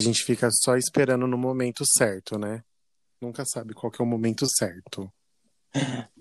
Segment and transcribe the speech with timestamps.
[0.00, 2.62] A gente fica só esperando no momento certo, né?
[3.20, 5.12] Nunca sabe qual que é o momento certo.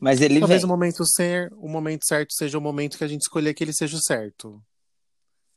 [0.02, 0.66] Mas ele Talvez vem.
[0.66, 3.74] o momento ser, o momento certo seja o momento que a gente escolher que ele
[3.74, 4.60] seja o certo.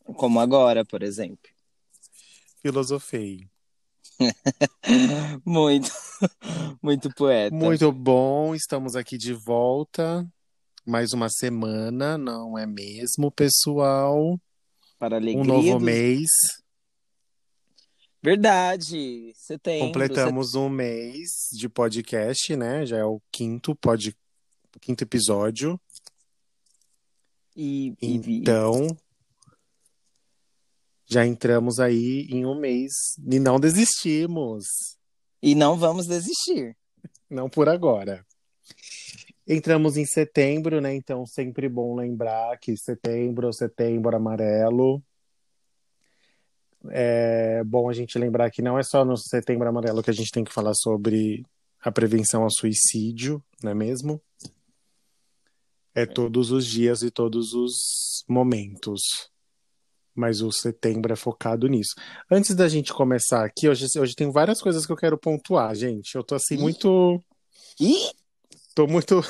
[0.05, 1.51] Como agora, por exemplo.
[2.61, 3.49] Filosofei.
[5.47, 5.91] Muito,
[6.83, 7.55] muito poeta.
[7.57, 10.29] Muito bom, estamos aqui de volta.
[10.87, 14.39] Mais uma semana, não é mesmo, pessoal?
[14.99, 16.29] Para alegria Um novo dos- mês.
[18.23, 19.33] Verdade.
[19.35, 19.87] Setembro.
[19.87, 22.85] Completamos um mês de podcast, né?
[22.85, 24.15] Já é o quinto, pod...
[24.81, 25.81] quinto episódio.
[27.57, 28.97] E, e Então,
[31.07, 32.93] já entramos aí em um mês
[33.31, 34.65] e não desistimos.
[35.43, 36.77] e não vamos desistir.
[37.29, 38.25] Não por agora.
[39.47, 40.95] Entramos em setembro, né?
[40.95, 45.03] Então, sempre bom lembrar que setembro é setembro amarelo.
[46.89, 50.31] É bom a gente lembrar que não é só no setembro amarelo que a gente
[50.31, 51.45] tem que falar sobre
[51.83, 54.21] a prevenção ao suicídio, não é mesmo?
[55.95, 59.31] É todos os dias e todos os momentos.
[60.15, 61.95] Mas o setembro é focado nisso.
[62.31, 66.15] Antes da gente começar aqui, hoje, hoje tem várias coisas que eu quero pontuar, gente.
[66.15, 67.23] Eu tô assim muito.
[67.81, 68.11] Ih!
[68.75, 69.23] Tô muito.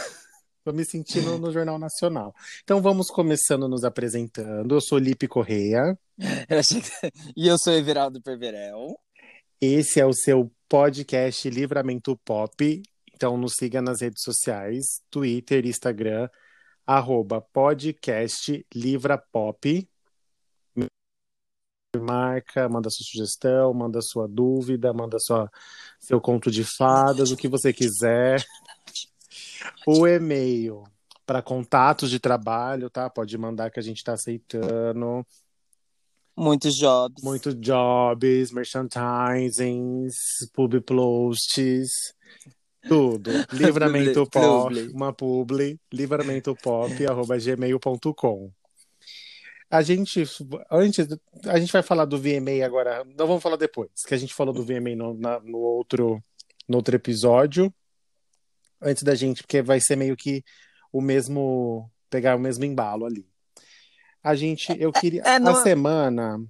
[0.71, 2.33] Tô me sentindo no Jornal Nacional.
[2.63, 4.77] Então vamos começando nos apresentando.
[4.77, 5.99] Eu sou Lipe Correia.
[6.49, 8.97] Eu que- E eu sou Everaldo Perverel.
[9.61, 12.81] Esse é o seu podcast Livramento Pop.
[13.13, 16.29] Então nos siga nas redes sociais, Twitter, Instagram,
[16.87, 19.89] arroba podcast Livrapop.
[22.01, 25.51] Marca, manda sua sugestão, manda sua dúvida, manda sua,
[25.99, 28.41] seu conto de fadas, o que você quiser.
[29.87, 30.85] O e-mail
[31.27, 33.09] para contatos de trabalho, tá?
[33.09, 35.25] Pode mandar que a gente está aceitando.
[36.37, 37.23] Muitos jobs.
[37.23, 40.15] Muito jobs, merchandisings,
[40.55, 41.91] pub posts,
[42.89, 43.31] tudo.
[43.53, 48.51] Livramento pop, uma publi, livramentopop, arroba gmail.com.
[49.71, 50.25] A gente,
[50.71, 51.07] antes,
[51.47, 54.53] a gente vai falar do VMA agora, não vamos falar depois, que a gente falou
[54.53, 56.21] do VMA no, na- no outro,
[56.69, 57.73] no outro episódio,
[58.81, 60.43] antes da gente, porque vai ser meio que
[60.93, 63.27] o mesmo, pegar o mesmo embalo ali.
[64.23, 66.41] A gente, eu queria, é, não a é- semana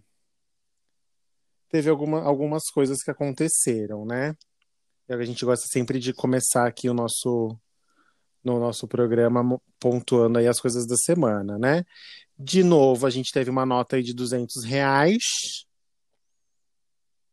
[1.68, 4.34] teve alguma, algumas coisas que aconteceram, né?
[5.08, 7.58] A gente gosta sempre de começar aqui o nosso
[8.42, 11.84] no nosso programa pontuando aí as coisas da semana, né?
[12.38, 15.66] De novo, a gente teve uma nota aí de 200 reais,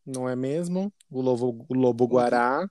[0.05, 0.91] não é mesmo?
[1.09, 2.69] O Lobo, o Lobo Guará.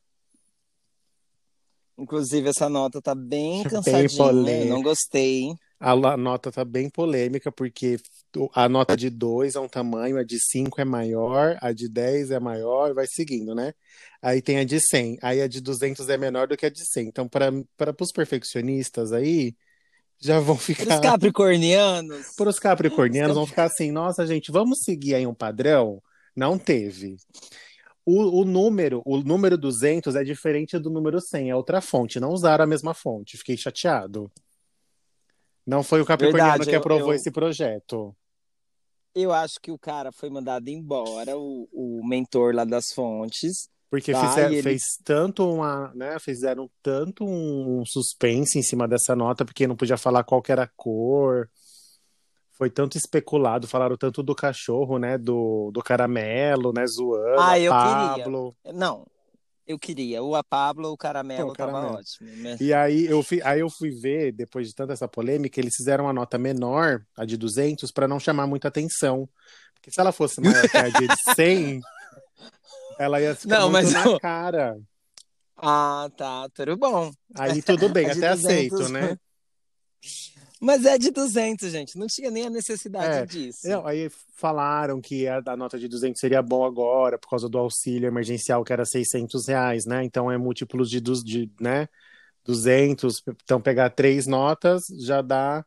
[1.99, 4.19] Inclusive, essa nota tá bem Bem cansadinha.
[4.19, 4.75] polêmica.
[4.75, 5.55] não gostei?
[5.79, 7.99] A la- nota tá bem polêmica, porque
[8.55, 12.31] a nota de 2 é um tamanho, a de 5 é maior, a de 10
[12.31, 13.75] é maior, vai seguindo, né?
[14.23, 16.85] Aí tem a de 100, aí a de 200 é menor do que a de
[16.85, 17.09] 100.
[17.09, 17.53] Então, para
[18.01, 19.55] os perfeccionistas aí,
[20.19, 21.01] já vão Os ficar.
[21.03, 22.27] capricornianos.
[22.37, 26.03] Para os capricornianos, vão ficar assim: nossa, gente, vamos seguir aí um padrão?
[26.35, 27.17] Não teve.
[28.09, 32.21] O, o número, o número 200 é diferente do número 100, é outra fonte.
[32.21, 33.37] Não usaram a mesma fonte.
[33.37, 34.31] Fiquei chateado.
[35.67, 38.17] Não foi o capricorniano Verdade, que eu- aprovou eu- esse projeto.
[39.13, 43.69] Eu acho que o cara foi mandado embora, o, o mentor lá das fontes.
[43.91, 49.45] Porque Tá, ele- fez tanto uma, né, fizeram tanto um suspense em cima dessa nota,
[49.45, 51.49] porque não podia falar qual era a cor.
[52.57, 57.71] Foi tanto especulado, falaram tanto do cachorro, né, do, do caramelo, né, zoando, Ah, eu
[57.71, 58.57] Pablo.
[58.73, 59.07] Não,
[59.67, 60.23] eu queria.
[60.23, 61.99] O a Pablo, o caramelo, o tava caramelo.
[61.99, 62.31] ótimo.
[62.37, 62.57] né?
[62.59, 66.05] E aí eu, fui, aí eu fui ver, depois de tanta essa polêmica, eles fizeram
[66.05, 69.29] uma nota menor, a de 200, para não chamar muita atenção.
[69.75, 71.81] Porque se ela fosse maior que a de 100,
[72.99, 74.79] ela ia ficar Não, muito mas na eu- cara.
[75.59, 77.11] Ah, tá, tudo bom.
[77.35, 79.17] Aí tudo bem, até 200, aceito, né?
[80.67, 81.97] Mas é de 200, gente.
[81.97, 83.69] Não tinha nem a necessidade É, disso.
[83.69, 87.57] Não, aí falaram que a, a nota de 200 seria bom agora, por causa do
[87.57, 90.03] auxílio emergencial, que era 600 reais, né?
[90.03, 91.89] Então é múltiplos de, de né?
[92.45, 93.23] 200.
[93.45, 95.65] Então pegar três notas já dá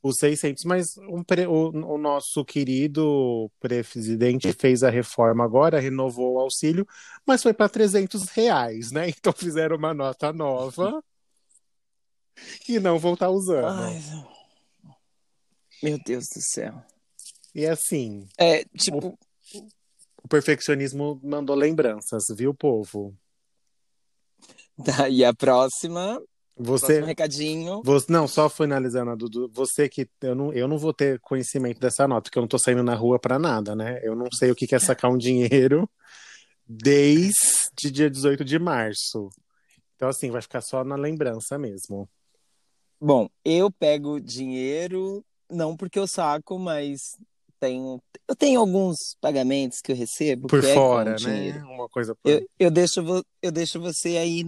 [0.00, 0.62] os 600.
[0.62, 6.86] Mas um o, o nosso querido presidente fez a reforma agora, renovou o auxílio,
[7.26, 9.08] mas foi para 300 reais, né?
[9.18, 11.02] Então fizeram uma nota nova
[12.68, 13.66] e não vão estar usando.
[13.66, 14.35] Ai,
[15.82, 16.82] meu Deus do céu.
[17.54, 19.18] E assim, É, tipo,
[20.22, 23.14] o perfeccionismo mandou lembranças, viu, povo?
[24.84, 26.22] tá, e a próxima
[26.56, 27.82] Você, recadinho.
[27.82, 28.10] você.
[28.12, 29.50] Não, só finalizando a Dudu.
[29.54, 30.08] Você que.
[30.20, 32.94] Eu não, eu não vou ter conhecimento dessa nota, porque eu não tô saindo na
[32.94, 34.00] rua pra nada, né?
[34.02, 35.88] Eu não sei o que que é sacar um dinheiro
[36.68, 39.30] desde dia 18 de março.
[39.94, 42.08] Então, assim, vai ficar só na lembrança mesmo.
[43.00, 47.16] Bom, eu pego dinheiro, não porque eu saco, mas
[47.58, 50.48] tenho, eu tenho alguns pagamentos que eu recebo.
[50.48, 51.16] Por é fora, né?
[51.16, 51.66] dinheiro.
[51.66, 52.30] Uma coisa por...
[52.30, 53.00] Eu, eu, deixo,
[53.42, 54.44] eu deixo você aí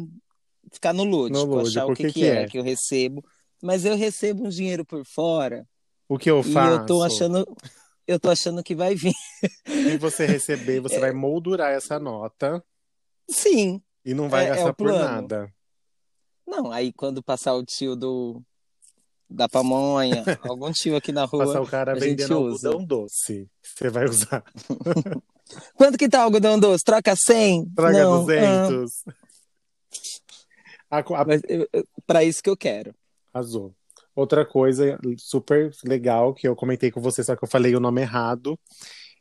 [0.72, 2.46] ficar no lúdico, No lúdico, achar o que, que que, é, é?
[2.46, 3.24] que eu recebo.
[3.62, 5.66] Mas eu recebo um dinheiro por fora
[6.08, 6.80] O que eu e faço?
[6.82, 7.56] eu tô achando,
[8.06, 9.14] eu tô achando que vai vir.
[9.66, 10.80] Se você receber, É.
[10.80, 12.62] você vai moldurar essa nota
[13.30, 13.82] Sim.
[14.04, 15.52] e não vai É- é gastar por nada.
[16.46, 18.42] Não, aí quando passar o tio do
[19.30, 23.48] da pamonha, algum tio aqui na rua, Passar o cara vendendo algodão doce.
[23.62, 24.42] Você vai usar.
[25.74, 26.84] Quanto que tá o algodão doce?
[26.84, 27.70] Troca 100?
[27.74, 28.90] Traga Não, 200.
[30.90, 31.24] A, a, ah,
[32.06, 32.94] pra isso que eu quero.
[33.32, 33.74] Arrasou.
[34.14, 38.00] Outra coisa super legal que eu comentei com você, só que eu falei o nome
[38.00, 38.58] errado.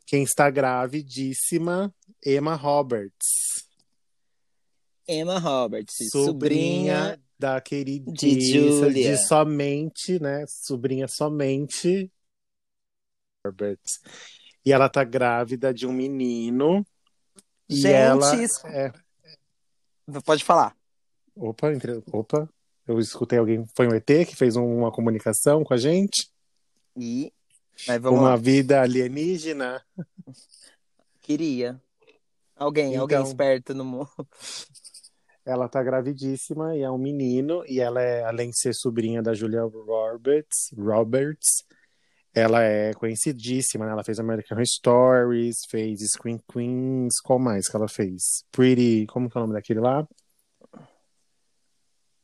[0.07, 1.93] Quem está gravidíssima,
[2.25, 3.27] Emma Roberts.
[5.07, 10.45] Emma Roberts, Sobrinha sobrinha da querida de de somente, né?
[10.47, 12.11] Sobrinha somente
[13.45, 13.99] Roberts.
[14.65, 16.85] E ela tá grávida de um menino.
[17.69, 18.91] E Gente, ela isso- é...
[20.25, 20.75] Pode falar.
[21.35, 22.01] Opa, entre...
[22.11, 22.49] Opa,
[22.87, 23.65] eu escutei alguém.
[23.75, 26.29] Foi um ET que fez um- uma comunicação com a gente?
[26.95, 27.31] E
[28.03, 28.35] uma lá.
[28.35, 29.85] vida alienígena?
[31.21, 31.79] Queria.
[32.55, 33.01] Alguém, Então.
[33.01, 34.09] alguém esperto no mundo.
[35.49, 39.33] Ela tá gravidíssima e é um menino, e ela é, além de ser sobrinha da
[39.33, 41.63] Julia Roberts, Roberts,
[42.33, 43.93] ela é conhecidíssima, né?
[43.93, 48.43] Ela fez American Stories, fez Screen Queens, qual mais que ela fez?
[48.51, 50.05] Pretty, como que é o nome daquele lá?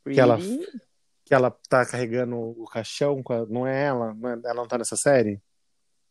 [0.04, 0.84] Que ela- Pretty?
[1.24, 4.12] Que ela tá carregando o caixão, não é ela?
[4.12, 5.42] É- ela não tá nessa série?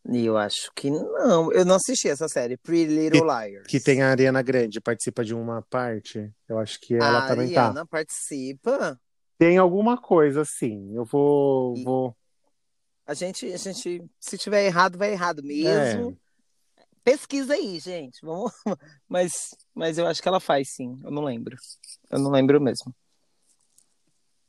[0.05, 1.51] Eu acho que não.
[1.53, 3.67] Eu não assisti essa série, Pretty Little Liars.
[3.67, 6.29] Que tem a Ariana Grande, participa de uma parte.
[6.47, 7.61] Eu acho que ela a também tá.
[7.67, 8.99] Ariana participa.
[9.37, 10.93] Tem alguma coisa, assim.
[10.93, 11.77] Eu vou.
[11.77, 12.15] E- vou...
[13.05, 16.17] A gente, a gente, se tiver errado, vai errado mesmo.
[17.03, 18.19] Pesquisa aí, gente.
[18.21, 18.51] Vamos.
[19.09, 20.97] Mas, mas eu acho que ela faz, sim.
[21.03, 21.55] Eu não lembro.
[22.09, 22.95] Eu não lembro mesmo.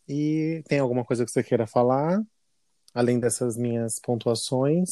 [0.09, 2.23] E tem alguma coisa que você queira falar?
[2.95, 4.89] Além dessas minhas pontuações?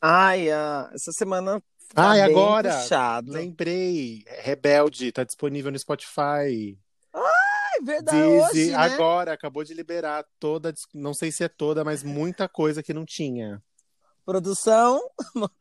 [0.00, 1.62] Ai, ah, essa semana
[1.94, 2.70] tá bem agora?
[2.70, 3.32] puxado.
[3.32, 6.78] Lembrei, Rebelde, tá disponível no Spotify.
[7.14, 8.76] É verdade, Deezy, hoje, né?
[8.76, 13.04] agora, acabou de liberar toda, não sei se é toda, mas muita coisa que não
[13.04, 13.62] tinha.
[14.24, 15.00] Produção,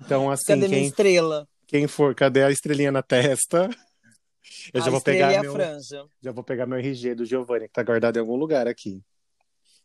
[0.02, 1.48] Então, assim, cadê minha quem, estrela?
[1.68, 3.70] quem for, cadê a estrelinha na testa?
[4.74, 5.54] Eu a já vou, pegar a meu,
[6.22, 9.02] já vou pegar meu RG do Giovanni, que tá guardado em algum lugar aqui.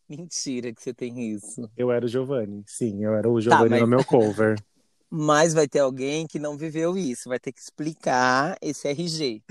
[0.08, 1.68] Mentira que você tem isso.
[1.76, 4.56] Eu era o Giovanni, sim, eu era o Giovanni mas- no meu cover.
[5.16, 9.42] Mas vai ter alguém que não viveu isso, vai ter que explicar esse RG.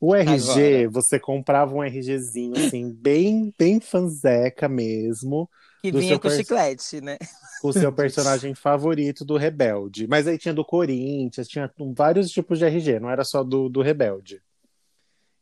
[0.00, 0.90] O RG, Agora.
[0.90, 5.48] você comprava um RGzinho, assim, bem, bem fanzeca mesmo,
[5.82, 7.16] Que vinha com pers- chiclete, né?
[7.60, 10.06] com o seu personagem favorito do Rebelde.
[10.06, 13.82] Mas aí tinha do Corinthians, tinha vários tipos de RG, não era só do, do
[13.82, 14.40] Rebelde.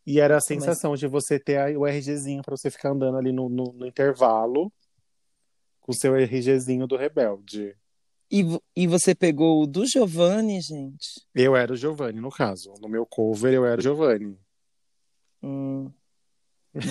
[0.07, 3.49] E era a sensação de você ter o RGzinho pra você ficar andando ali no,
[3.49, 4.73] no, no intervalo
[5.81, 7.77] com o seu RGzinho do Rebelde.
[8.31, 8.45] E,
[8.75, 11.21] e você pegou o do Giovanni, gente?
[11.35, 12.73] Eu era o Giovanni, no caso.
[12.81, 14.39] No meu cover, eu era o Giovanni.
[15.43, 15.91] Hum.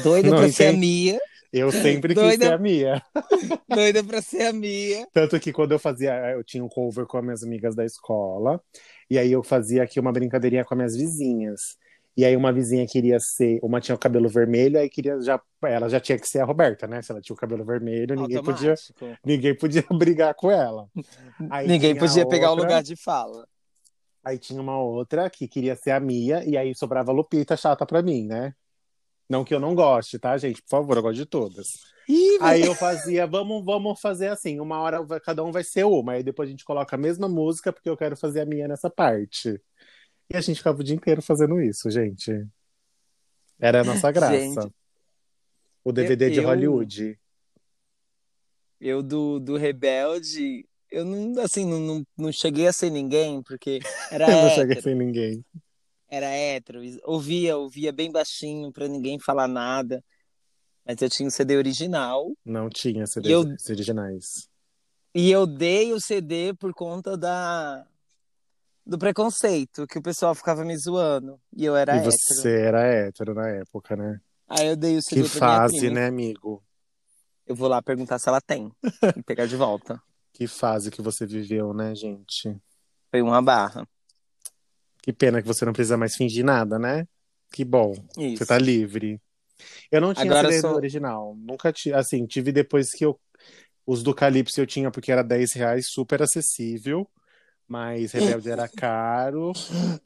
[0.03, 0.73] Doida Não, pra ser a.
[0.73, 1.19] Mia.
[1.51, 2.45] Eu sempre quis Doida.
[2.45, 3.01] ser a Mia.
[3.67, 5.07] Doida pra ser a Mia.
[5.11, 8.61] Tanto que quando eu fazia, eu tinha um cover com as minhas amigas da escola,
[9.09, 11.61] e aí eu fazia aqui uma brincadeirinha com as minhas vizinhas.
[12.15, 15.87] E aí uma vizinha queria ser, uma tinha o cabelo vermelho, aí queria já, ela
[15.87, 17.01] já tinha que ser a Roberta, né?
[17.01, 18.75] Se ela tinha o cabelo vermelho, ninguém podia,
[19.25, 20.89] ninguém podia brigar com ela.
[21.49, 23.47] Aí Ninguém podia pegar o outra- lugar de fala.
[24.23, 27.85] Aí tinha uma outra que queria ser a Mia, e aí sobrava a Lupita chata
[27.85, 28.53] pra mim, né?
[29.29, 30.61] Não que eu não goste, tá, gente?
[30.61, 31.79] Por favor, eu gosto de todas.
[32.09, 36.11] Ih, Aí eu fazia, vamos, vamos fazer assim, uma hora cada um vai ser uma,
[36.13, 38.89] aí depois a gente coloca a mesma música, porque eu quero fazer a minha nessa
[38.89, 39.61] parte.
[40.33, 42.31] E a gente ficava o dia inteiro fazendo isso, gente.
[43.59, 44.37] Era a nossa graça.
[44.37, 44.73] Gente,
[45.83, 47.19] o DVD de eu- Hollywood.
[48.79, 53.79] eu do, do Rebelde, eu não, assim, não, não, não cheguei a ser ninguém, porque
[54.11, 54.55] era Eu não hétero.
[54.61, 55.45] cheguei sem ninguém.
[56.09, 56.81] Era hétero.
[57.03, 60.03] Ouvia, ouvia bem baixinho pra ninguém falar nada.
[60.85, 62.33] Mas eu tinha o CD original.
[62.43, 64.49] Não tinha CDs Eu- originais.
[65.13, 67.85] E eu dei o CD por conta da
[68.85, 71.39] do preconceito, que o pessoal ficava me zoando.
[71.55, 72.11] E eu era e hétero.
[72.11, 74.19] você era hétero na época, né?
[74.47, 76.63] Aí eu dei o CD Que fase, né, amigo?
[77.47, 78.71] Eu vou lá perguntar se ela tem
[79.17, 80.01] e pegar de volta.
[80.33, 82.57] Que fase que você viveu, né, gente?
[83.11, 83.85] Foi uma barra.
[85.03, 87.05] Que pena que você não precisa mais fingir nada, né?
[87.51, 87.91] Que bom.
[88.17, 88.37] Isso.
[88.37, 89.21] Você tá livre.
[89.91, 91.35] Eu não tinha Agora CD sou- original.
[91.37, 91.95] Nunca tive.
[91.95, 93.19] Assim, tive depois que eu.
[93.85, 97.07] Os do Calypso eu tinha porque era 10 reais, super acessível.
[97.71, 99.53] Mas Rebelde era caro.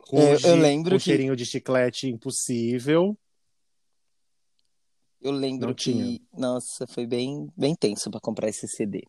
[0.08, 3.18] Ruge, eu lembro com que- cheirinho de chiclete impossível.
[5.20, 6.20] Eu lembro Não que, tinha.
[6.38, 9.02] nossa, foi bem, bem tenso pra comprar esse CD.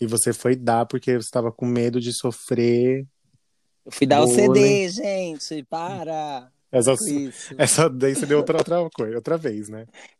[0.00, 3.06] E você foi dar porque você estava com medo de sofrer.
[3.86, 4.26] Eu fui dar o.
[4.26, 6.96] CD, gente, para Essa,
[7.56, 9.86] essa daí você deu outra, outra coisa, outra vez, né?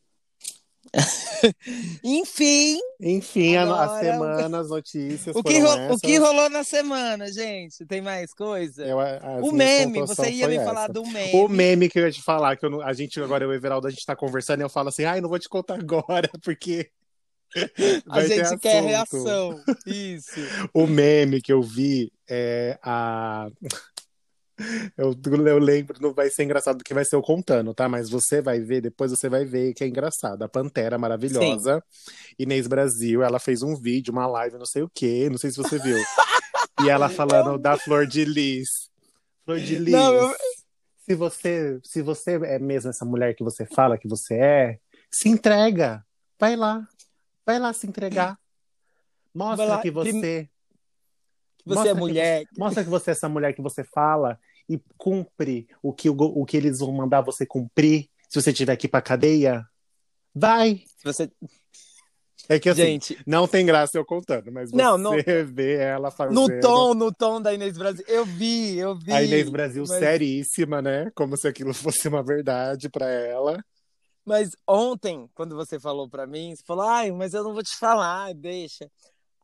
[2.02, 5.34] Enfim, Enfim, a, a Agora, semana, as notícias.
[5.36, 7.84] o que, ro- o que rolou na semana, gente?
[7.86, 8.84] Tem mais coisa?
[8.84, 8.98] Eu,
[9.42, 10.92] o meme, você ia me falar essa.
[10.92, 11.32] do meme.
[11.34, 13.56] O meme que eu ia te falar, que não- a gente agora, eu e o
[13.56, 16.28] Everaldo, a gente tá conversando e eu falo assim, ai, não vou te contar agora,
[16.42, 16.90] porque.
[18.10, 19.60] A gente quer assunto." reação.
[19.86, 20.38] Isso.
[20.74, 23.48] O meme que eu vi é a.
[24.96, 25.14] Eu,
[25.46, 27.88] eu lembro, não vai ser engraçado porque vai ser eu contando, tá?
[27.88, 30.42] Mas você vai ver, depois você vai ver que é engraçado.
[30.42, 31.82] A Pantera maravilhosa,
[32.38, 35.56] Inês Brasil, ela fez um vídeo, uma live, não sei o quê, não sei se
[35.56, 35.96] você viu.
[36.82, 38.68] E ela falando da Flor de Lis.
[39.44, 40.34] Flor de Lis, Não, eu-
[40.98, 44.78] se, você, se você é mesmo essa mulher que você fala que você é,
[45.10, 46.04] se entrega.
[46.38, 46.86] Vai lá.
[47.46, 48.38] Vai lá se entregar.
[49.34, 49.80] Mostra lá.
[49.80, 50.48] que você.
[51.64, 52.44] Você Mostra é que mulher.
[52.58, 54.38] Mostra que você é essa mulher que você fala
[54.68, 58.76] e cumpre o que, o, o que eles vão mandar você cumprir se você tiver
[58.76, 59.66] que ir pra cadeia.
[60.34, 60.82] Vai!
[61.04, 61.30] Você...
[62.50, 65.12] É que assim, Gente, não tem graça eu contando, mas você Não, não-
[65.52, 66.34] vê ela fazendo.
[66.48, 68.04] no tom, no tom da Inês Brasil.
[68.08, 69.12] Eu vi, eu vi.
[69.12, 71.10] A Inês Brasil mas- seríssima, né?
[71.14, 73.62] Como se aquilo fosse uma verdade pra ela.
[74.24, 77.76] Mas ontem, quando você falou pra mim, você falou, ai, mas eu não vou te
[77.76, 78.90] falar, deixa.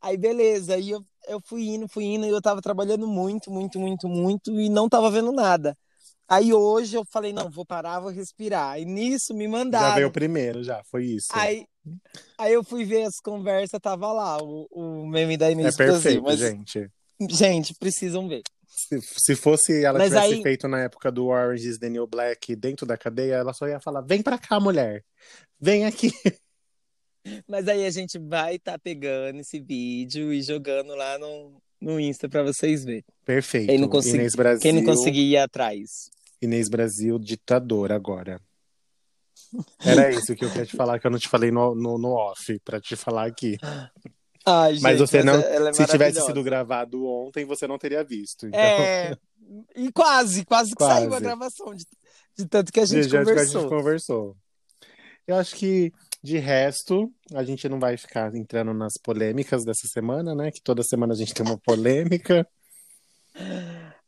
[0.01, 0.75] Aí, beleza.
[0.75, 4.51] Aí eu, eu fui indo, fui indo, e eu tava trabalhando muito, muito, muito, muito,
[4.61, 5.77] e não tava vendo nada.
[6.27, 8.81] Aí hoje eu falei, não, vou parar, vou respirar.
[8.81, 9.95] E nisso me Já mandaram.
[9.97, 11.27] veio primeiro, já, foi isso.
[11.33, 11.67] Aí,
[12.39, 16.23] aí eu fui ver as conversas, tava lá, o, o meme da é Inês perfeito,
[16.23, 16.23] Brasil.
[16.23, 16.91] Mas, gente.
[17.31, 18.43] gente, precisam ver.
[18.67, 22.07] Se, se fosse ela Mas tivesse aí- feito na época do Orange is the New
[22.09, 25.05] Black dentro da cadeia, ela só ia falar: vem pra cá, mulher.
[25.61, 26.11] Vem aqui.
[27.49, 32.29] Mas aí a gente vai estar pegando esse vídeo e jogando lá no, no Insta
[32.29, 33.05] pra vocês verem.
[33.25, 33.69] Perfeito.
[33.69, 34.61] Quem não consegui- Inês Brasil.
[34.63, 36.11] Quem não conseguir ir atrás.
[36.43, 38.41] Inês Brasil, ditadora agora.
[39.85, 42.11] Era isso que eu queria te falar, que eu não te falei no, no, no
[42.13, 43.57] off, pra te falar aqui.
[44.47, 45.35] Ai, Mas gente, você não.
[45.37, 48.47] é se tivesse sido gravado ontem, você não teria visto.
[48.47, 49.17] Então, É,
[49.75, 51.01] e quase, quase que Quase.
[51.01, 51.87] saiu a gravação, de,
[52.37, 53.61] de tanto que a gente de jeito que a conversou.
[53.63, 54.37] gente conversou.
[55.27, 55.91] Eu acho que,
[56.25, 60.51] de resto, a gente não vai ficar entrando nas polêmicas dessa semana, né?
[60.51, 62.49] Que toda semana a gente tem uma polêmica.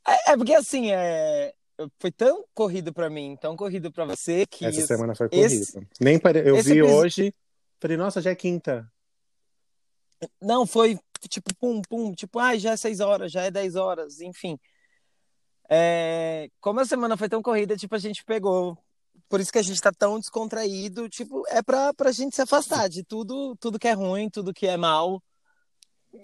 [0.08, 1.52] É, é porque assim, é,
[2.00, 5.46] foi tão corrido pra mim, tão corrido pra você, que Essa isso- semana foi corrida.
[5.54, 6.38] esse- Nem pare...
[6.38, 7.34] Eu esse vi episo- hoje,
[7.78, 8.90] falei, nossa, já é quinta.
[10.40, 14.20] não foi tipo pum, pum, tipo, ai, já é seis horas, já é dez horas,
[14.22, 14.58] enfim.
[15.68, 18.78] É, como a semana foi tão corrida, tipo, a gente pegou.
[19.28, 22.88] Por isso que a gente tá tão descontraído, tipo, é pra, pra gente se afastar
[22.88, 25.22] de tudo, tudo que é ruim, tudo que é mal.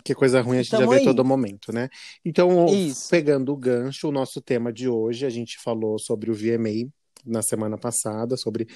[0.05, 1.05] Que coisa ruim a gente Tamo já vê aí.
[1.05, 1.89] todo momento, né?
[2.25, 3.11] Então, Isso.
[3.11, 6.89] pegando o gancho, o nosso tema de hoje, a gente falou sobre o VMA
[7.25, 8.67] na semana passada, sobre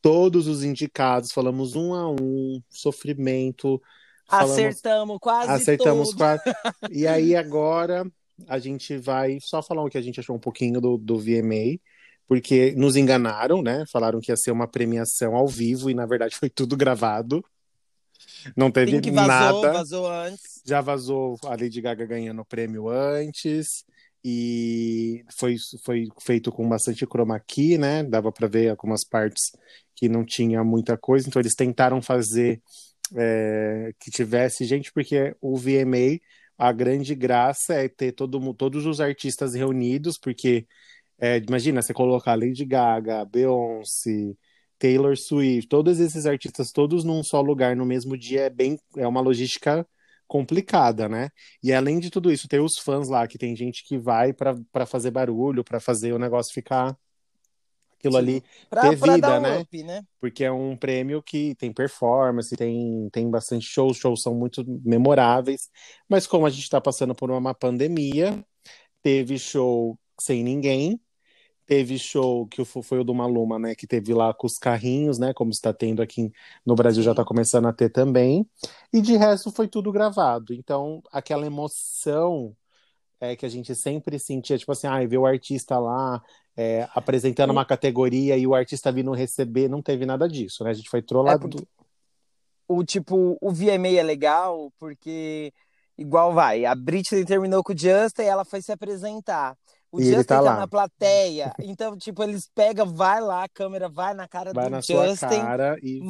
[0.00, 3.80] todos os indicados, falamos um a um, sofrimento,
[4.28, 6.18] falamos, Acertamos quase acertamos tudo.
[6.18, 6.42] quase.
[6.90, 8.04] E aí agora
[8.48, 11.78] a gente vai só falar o que a gente achou um pouquinho do, do VMA,
[12.32, 13.84] porque nos enganaram, né?
[13.92, 17.44] Falaram que ia ser uma premiação ao vivo e na verdade foi tudo gravado.
[18.56, 19.72] Não teve que vazou, nada.
[19.74, 20.62] vazou antes.
[20.64, 23.84] Já vazou a Lady Gaga ganhando o prêmio antes
[24.24, 28.02] e foi, foi feito com bastante chroma key, né?
[28.02, 29.52] Dava para ver algumas partes
[29.94, 32.62] que não tinha muita coisa, então eles tentaram fazer
[33.14, 36.18] é, que tivesse gente, porque o VMA,
[36.56, 40.66] a grande graça é ter todo, todos os artistas reunidos, porque
[41.22, 44.34] é, imagina você colocar Lady Gaga, Beyoncé,
[44.76, 49.06] Taylor Swift, todos esses artistas todos num só lugar no mesmo dia é bem é
[49.06, 49.86] uma logística
[50.26, 51.28] complicada, né?
[51.62, 54.86] E além de tudo isso, tem os fãs lá, que tem gente que vai para
[54.86, 56.96] fazer barulho, para fazer o negócio ficar
[57.98, 58.18] aquilo Sim.
[58.18, 59.58] ali, Pra, ter pra vida, dar um né?
[59.60, 60.02] up, né?
[60.20, 65.70] porque é um prêmio que tem performance, tem, tem bastante shows, shows são muito memoráveis,
[66.08, 68.44] mas como a gente está passando por uma pandemia,
[69.02, 71.00] teve show sem ninguém,
[71.66, 73.74] Teve show que foi o do Maluma, né?
[73.74, 75.32] Que teve lá com os carrinhos, né?
[75.32, 76.32] Como está tendo aqui
[76.66, 78.46] no Brasil, já está começando a ter também.
[78.92, 80.52] E de resto foi tudo gravado.
[80.52, 82.54] Então, aquela emoção
[83.20, 86.20] é, que a gente sempre sentia, tipo assim, ah, ver o artista lá
[86.56, 90.70] é, apresentando uma categoria e o artista vindo receber, não teve nada disso, né?
[90.70, 91.48] A gente foi trollado.
[91.58, 91.82] É
[92.68, 95.52] o tipo, o VMA é legal porque
[95.96, 99.56] igual vai, a Britney terminou com o Justin e ela foi se apresentar.
[99.92, 100.56] O e Justin ele tá, tá lá.
[100.56, 101.52] na plateia.
[101.60, 105.16] Então, tipo, eles pegam, vai lá, a câmera vai na cara vai do na Justin,
[105.16, 106.00] sua cara e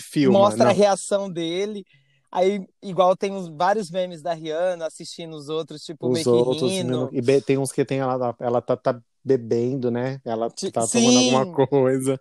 [0.00, 1.84] filma, mostra a reação dele.
[2.30, 6.30] Aí, igual tem uns, vários memes da Rihanna assistindo os outros, tipo, Os meio que
[6.30, 7.10] outros, rindo.
[7.12, 10.18] e be- tem uns que tem ela, ela tá, tá bebendo, né?
[10.24, 11.02] Ela tá Sim.
[11.02, 12.18] tomando alguma coisa.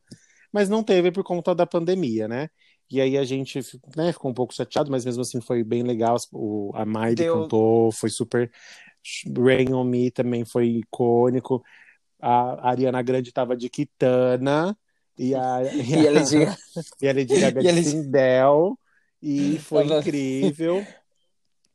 [0.51, 2.49] Mas não teve por conta da pandemia, né?
[2.89, 3.61] E aí a gente
[3.95, 6.17] né, ficou um pouco chateado, mas mesmo assim foi bem legal.
[6.33, 8.51] O, a Miley Deu- cantou, foi super.
[9.37, 11.63] Rain on Me também foi icônico.
[12.21, 14.77] A Ariana Grande tava de Kitana.
[15.17, 16.57] E a, E a Lady Gaga-
[17.01, 18.77] e a Lady Gaga E a de Sindel.
[19.21, 20.85] E foi incrível.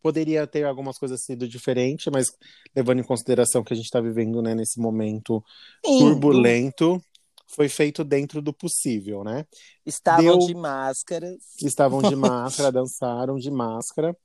[0.03, 2.27] Poderia ter algumas coisas sido diferentes, mas
[2.75, 5.43] levando em consideração que a gente está vivendo né, nesse momento
[5.85, 7.01] Sim, turbulento,
[7.49, 9.45] foi feito dentro do possível, né?
[9.85, 11.37] Estavam Deu- de máscaras.
[11.61, 14.17] Estavam de máscara, dançaram de máscara.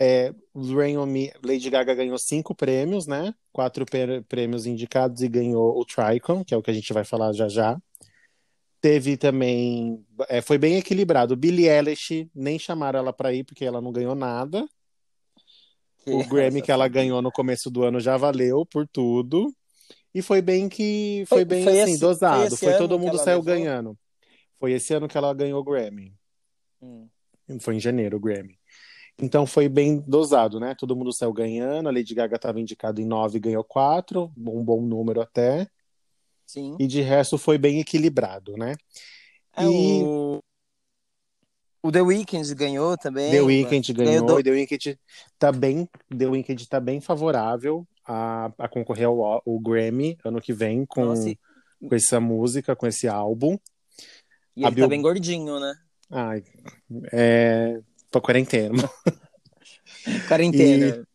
[0.00, 3.34] É, Rain on Me, Lady Gaga ganhou cinco prêmios, né?
[3.52, 7.04] Quatro prê- prêmios indicados e ganhou o Tricon, que é o que a gente vai
[7.04, 7.76] falar já já.
[8.80, 11.34] Teve também, é, foi bem equilibrado.
[11.36, 14.68] Billie Eilish nem chamaram ela para ir porque ela não ganhou nada.
[16.04, 19.52] que O Grammy que ela ganhou no começo do ano já valeu por tudo.
[20.14, 22.56] E foi bem que foi Foi- bem foi assim, esse- dosado.
[22.56, 23.42] foi Foi todo mundo saiu levou?
[23.44, 23.98] ganhando.
[24.60, 26.14] Foi esse ano que ela ganhou o Grammy.
[26.80, 27.08] Hum.
[27.60, 28.57] Foi em janeiro o Grammy.
[29.20, 30.74] Então foi bem dosado, né?
[30.78, 31.88] Todo mundo saiu ganhando.
[31.88, 35.66] A Lady Gaga estava indicada em nove e ganhou quatro, um bom número até.
[36.46, 36.76] Sim.
[36.78, 38.74] E de resto foi bem equilibrado, né?
[39.56, 40.38] É, E- o...
[41.82, 43.30] o The Weeknd ganhou também.
[43.32, 44.98] The Weeknd ganhou, do- e The Weeknd
[45.38, 50.52] tá bem, The Weeknd tá bem favorável a, a concorrer ao, ao Grammy ano que
[50.52, 51.34] vem com, Nossa,
[51.86, 53.58] com essa música, com esse álbum.
[54.56, 55.74] e a ele Bill- tá bem gordinho, né?
[56.10, 56.42] Ai,
[57.12, 57.80] é
[58.20, 58.90] pra quarentena.
[60.28, 61.06] Quarentena.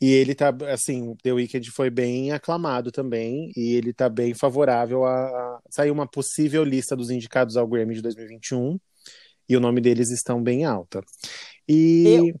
[0.00, 5.04] E ele tá, assim, The Weeknd foi bem aclamado também, e ele tá bem favorável
[5.04, 5.60] a, a...
[5.70, 8.78] Saiu uma possível lista dos indicados ao Grammy de 2021,
[9.48, 11.02] e o nome deles estão bem alta.
[11.68, 12.32] E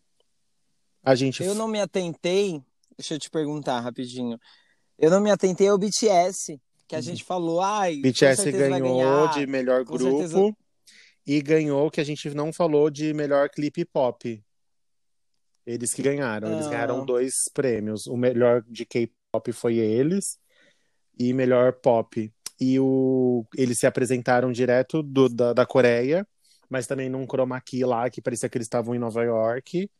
[1.02, 1.42] a gente...
[1.42, 2.62] Eu não me atentei,
[2.96, 4.38] deixa eu te perguntar rapidinho.
[4.96, 9.84] Eu não me atentei ao BTS, que a gente falou, ai, BTS ganhou de melhor
[9.84, 10.56] grupo, certeza.
[11.28, 14.42] E ganhou, que a gente não falou, de melhor clipe pop.
[15.66, 16.70] Eles que ganharam, eles Ah.
[16.70, 18.06] ganharam dois prêmios.
[18.06, 20.38] O melhor de K-pop foi eles,
[21.18, 22.32] e melhor pop.
[22.58, 26.26] E o, eles se apresentaram direto do, da, da Coreia,
[26.70, 29.90] mas também num chroma key lá, que parecia que eles estavam em Nova York.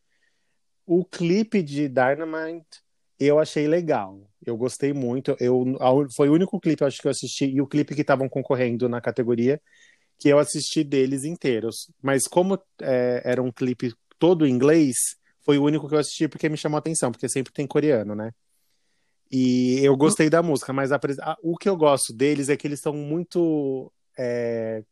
[0.86, 2.82] O clipe de Dynamite
[3.20, 4.18] eu achei legal.
[4.46, 5.36] Eu gostei muito.
[5.38, 5.76] Eu,
[6.16, 9.00] foi o único clipe, acho, que eu assisti, e o clipe que estavam concorrendo na
[9.00, 9.60] categoria,
[10.18, 11.90] que eu assisti deles inteiros.
[12.02, 14.96] Mas como é, era um clipe todo em inglês,
[15.44, 18.14] foi o único que eu assisti porque me chamou a atenção, porque sempre tem coreano,
[18.14, 18.32] né?
[19.30, 22.66] E eu gostei da música, mas a a- o que eu gosto deles é que
[22.66, 24.82] eles são muito é,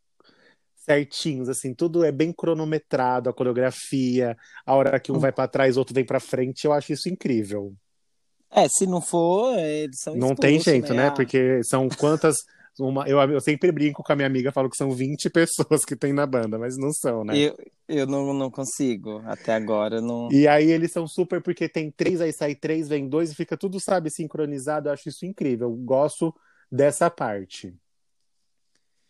[0.77, 5.21] certinhos, assim, tudo é bem cronometrado, a coreografia, a hora que um Hum.
[5.21, 7.75] vai pra trás, outro vem pra frente, eu acho isso incrível.
[8.49, 11.09] É, se não for, eles são Não tem expulsos, jeito, né?
[11.09, 12.37] Ah, Porque são quantas.
[12.79, 15.95] Uma, eu, eu sempre brinco com a minha amiga, falo que são 20 pessoas que
[15.95, 17.37] tem na banda, mas não são, né?
[17.37, 20.29] Eu, eu não, não consigo, até agora não.
[20.31, 23.57] E aí eles são super, porque tem três, aí sai três, vem dois, e fica
[23.57, 24.89] tudo, sabe, sincronizado.
[24.89, 25.69] Eu acho isso incrível.
[25.69, 26.33] Eu gosto
[26.71, 27.73] dessa parte.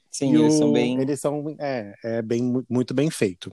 [0.10, 1.00] Sim, E eles o- são bem.
[1.00, 3.52] Eles são, é, é bem, mu- muito bem feito.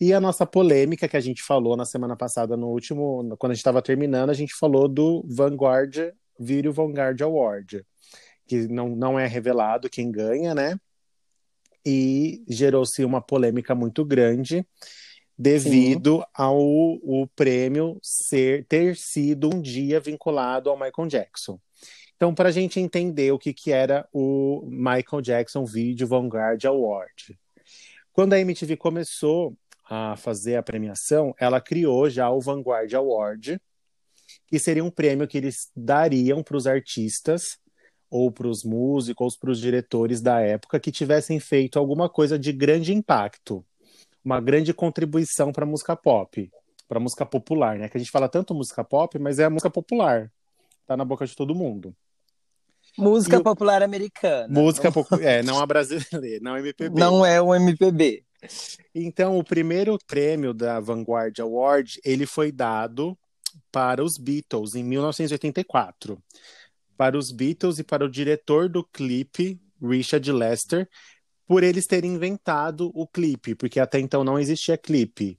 [0.00, 3.54] E a nossa polêmica que a gente falou na semana passada, no último, quando a
[3.54, 5.96] gente estava terminando, a gente falou do Vanguard,
[6.38, 7.82] Video Vanguard Award,
[8.46, 10.78] que não, não é revelado quem ganha, né?
[11.84, 14.66] E gerou-se uma polêmica muito grande
[15.38, 21.60] devido ao o prêmio ser ter sido um dia vinculado ao Michael Jackson.
[22.16, 27.38] Então, para a gente entender o que, que era o Michael Jackson Video Vanguard Award.
[28.10, 29.54] Quando a MTV começou
[29.84, 33.60] a fazer a premiação, ela criou já o Vanguard Award,
[34.46, 37.58] que seria um prêmio que eles dariam para os artistas,
[38.10, 42.38] ou para os músicos, ou para os diretores da época que tivessem feito alguma coisa
[42.38, 43.64] de grande impacto,
[44.24, 46.50] uma grande contribuição para a música pop,
[46.88, 47.88] para a música popular, né?
[47.88, 50.30] Que a gente fala tanto música pop, mas é a música popular,
[50.86, 51.94] tá na boca de todo mundo.
[52.96, 54.48] Música E o- popular americana.
[54.48, 55.16] Música pouco.
[55.16, 56.98] É, não a brasileira, não a MPB.
[56.98, 58.24] Não é o MPB.
[58.94, 63.18] Então, o primeiro prêmio da Vanguard Award, ele foi dado
[63.72, 66.18] para os Beatles em 1984.
[66.96, 70.88] Para os Beatles e para o diretor do clipe, Richard Lester,
[71.46, 75.38] por eles terem inventado o clipe, porque até então não existia clipe.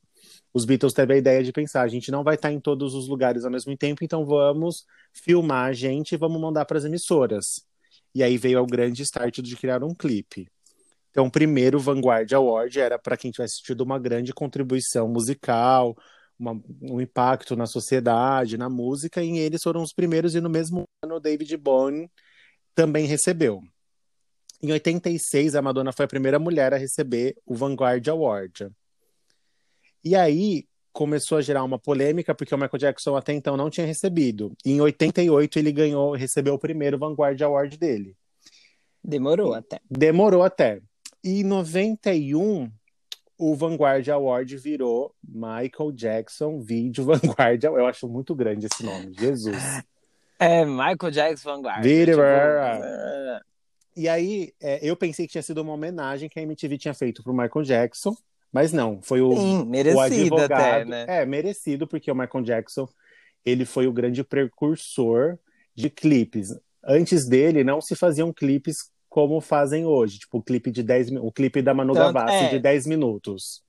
[0.54, 3.08] Os Beatles teve a ideia de pensar, a gente não vai estar em todos os
[3.08, 7.66] lugares ao mesmo tempo, então vamos filmar a gente e vamos mandar para as emissoras.
[8.16, 10.48] E aí veio o grande start de criar um clipe.
[11.12, 15.96] Então, o primeiro Vanguard Award era para quem tivesse tido uma grande contribuição musical,
[16.40, 20.84] uma- um impacto na sociedade, na música, e eles foram os primeiros, e no mesmo
[21.04, 22.10] ano o David Bowie
[22.76, 23.62] também recebeu.
[24.62, 28.70] Em 86, a Madonna foi a primeira mulher a receber o Vanguard Award.
[30.04, 33.86] E aí começou a gerar uma polêmica, porque o Michael Jackson até então não tinha
[33.86, 34.56] recebido.
[34.66, 38.16] E em 88 ele ganhou, recebeu o primeiro Vanguard Award dele.
[39.04, 39.80] Demorou até.
[39.90, 40.82] Demorou até.
[41.24, 42.72] E em 91,
[43.38, 47.84] o Vanguard Award virou Michael Jackson Video Vanguard Award.
[47.84, 49.56] Eu acho muito grande esse nome, Jesus.
[50.40, 51.84] É, Michael Jackson Vanguard.
[51.84, 53.42] Vira, Tipo, é,
[53.96, 57.24] E aí, é, eu pensei que tinha sido uma homenagem que a MTV tinha feito
[57.24, 58.16] pro Michael Jackson,
[58.52, 60.52] mas não, foi o, Sim, o merecido advogado.
[60.52, 61.06] até, né?
[61.08, 62.88] É, merecido, porque o Michael Jackson,
[63.46, 65.38] ele foi o grande precursor
[65.76, 66.50] de clipes.
[66.84, 71.18] Antes dele, não se faziam clipes como fazem hoje, tipo o clipe de 10 mi-
[71.18, 72.50] o clipe da Manu Tanto- Gavassi é.
[72.50, 73.64] de 10 minutos.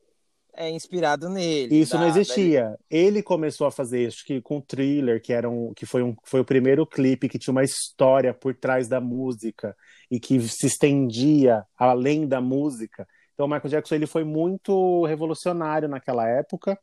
[0.54, 1.74] É inspirado nele.
[1.74, 2.76] Isso da- não existia.
[2.90, 6.40] Ele começou a fazer, acho que com Thriller, que era um, que foi, um, foi
[6.40, 9.74] o primeiro clipe que tinha uma história por trás da música
[10.11, 13.08] e que se estendia além da música.
[13.32, 16.78] Então, o Michael Jackson ele foi muito revolucionário naquela época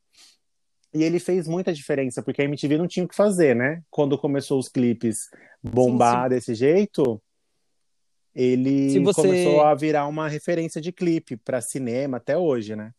[0.91, 3.83] e ele fez muita diferença porque a MTV não tinha o que fazer, né?
[3.91, 5.17] Quando começou os clipes
[5.61, 7.21] bombar desse jeito,
[8.35, 12.91] ele você- começou a virar uma referência de clipe para cinema até hoje, né?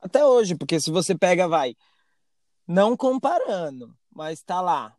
[0.00, 1.74] Até hoje, porque se você pega, vai,
[2.66, 4.94] não comparando, mas tá lá,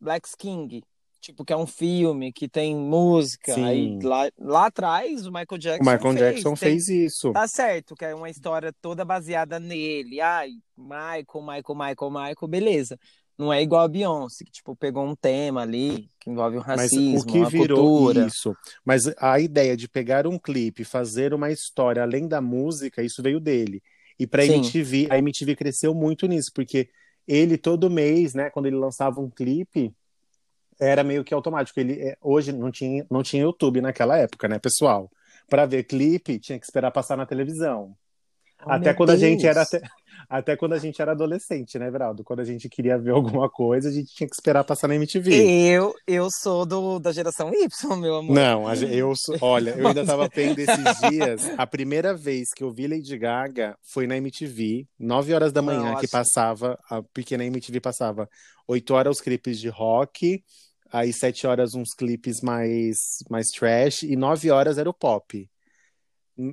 [0.00, 0.82] Black King,
[1.20, 3.64] tipo, que é um filme que tem música, Sim.
[3.64, 7.32] aí lá, lá atrás o Michael Jackson O Michael fez, Jackson tem- fez isso.
[7.32, 10.20] Tá certo, que é uma história toda baseada nele.
[10.20, 12.98] Ai, Michael, Michael, Michael, Michael, beleza.
[13.38, 16.80] Não é igual a Beyoncé, que tipo, pegou um tema ali que envolve o Mas
[16.82, 18.26] racismo, o que virou cultura.
[18.26, 18.56] isso?
[18.84, 23.40] Mas a ideia de pegar um clipe, fazer uma história além da música, isso veio
[23.40, 23.82] dele.
[24.18, 24.44] E para.
[24.46, 26.88] MTV, a MTV cresceu muito nisso, porque
[27.26, 29.92] ele todo mês, né, quando ele lançava um clipe,
[30.78, 31.78] era meio que automático.
[31.80, 35.10] Ele é, hoje não tinha não tinha YouTube naquela época, né, pessoal?
[35.48, 37.96] Para ver clipe, tinha que esperar passar na televisão.
[38.64, 39.56] Oh, até quando a gente Deus.
[39.56, 39.66] era
[40.32, 42.24] até quando a gente era adolescente, né, Veraldo?
[42.24, 45.30] Quando a gente queria ver alguma coisa, a gente tinha que esperar passar na MTV.
[45.30, 48.34] Eu, eu sou do, da geração Y, meu amor.
[48.34, 51.50] Não, a eu sou- olha, eu ainda tava vendo esses dias.
[51.58, 55.90] A primeira vez que eu vi Lady Gaga foi na MTV, 9 horas da manhã,
[55.90, 58.26] Não, que acho- passava, a pequena MTV passava
[58.66, 60.42] 8 horas os clipes de rock,
[60.90, 62.96] aí 7 horas uns clipes mais,
[63.28, 65.46] mais trash, e 9 horas era o pop.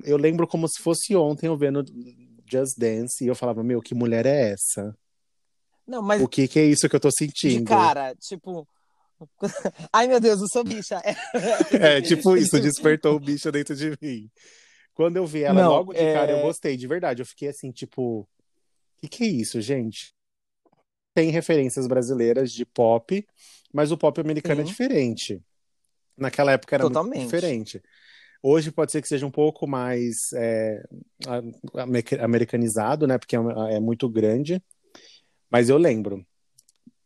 [0.04, 1.82] Eu lembro como se fosse ontem eu vendo
[2.50, 4.96] Just Dance, e eu falava, meu, que mulher é essa?
[5.86, 7.64] Não, mas O que que é isso que eu tô de sentindo?
[7.64, 8.66] cara, tipo.
[9.92, 11.00] Ai, meu Deus, eu sou bicha.
[11.80, 14.30] É, tipo isso, despertou o bicho dentro de mim.
[14.94, 17.22] Quando eu vi ela Não, logo de é- cara, eu gostei, de verdade.
[17.22, 18.28] Eu fiquei assim, tipo, o
[18.98, 20.14] que, que é isso, gente?
[21.14, 23.26] Tem referências brasileiras de pop,
[23.72, 25.42] mas o pop americano é diferente.
[26.16, 27.24] Naquela época era muito Totalmente.
[27.24, 27.82] diferente.
[28.42, 30.82] Hoje pode ser que seja um pouco mais é,
[32.20, 33.18] americanizado, né?
[33.18, 33.40] Porque é,
[33.74, 34.62] é muito grande.
[35.50, 36.24] Mas eu lembro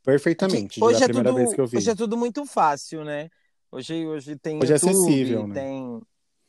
[0.05, 1.77] perfeitamente hoje da é primeira tudo, vez que eu vi.
[1.79, 3.29] Hoje é tudo muito fácil, né?
[3.73, 5.55] Hoje, hoje tem Hoje é YouTube, acessível, né?
[5.55, 6.01] tem...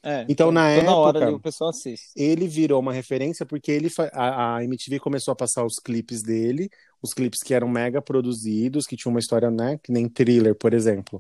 [0.04, 2.12] É, Então, tem- na toda hora época- o pessoal assiste.
[2.16, 6.70] ele virou uma referência porque ele a, a MTV começou a passar os clipes dele,
[7.02, 10.76] os clipes que eram mega produzidos, que tinham uma história, né, que nem thriller, por
[10.76, 11.20] exemplo.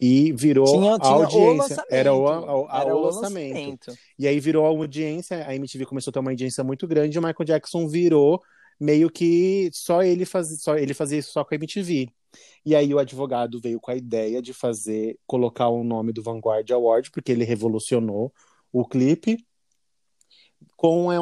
[0.00, 1.86] E virou Tinha, a tinha o audiência, lançamento.
[1.90, 3.52] era o, a- a- era o o lançamento.
[3.54, 3.92] lançamento.
[4.18, 7.18] E aí virou a audiência, a MTV começou a ter uma audiência muito grande, e
[7.18, 8.40] o Michael Jackson virou
[8.80, 12.08] meio que só ele fazia, só ele fazia isso só com a MTV.
[12.64, 16.70] E aí o advogado veio com a ideia de fazer, colocar o nome do Vanguard
[16.70, 18.32] Award, porque ele revolucionou
[18.72, 19.44] o clipe
[20.76, 21.18] com, é,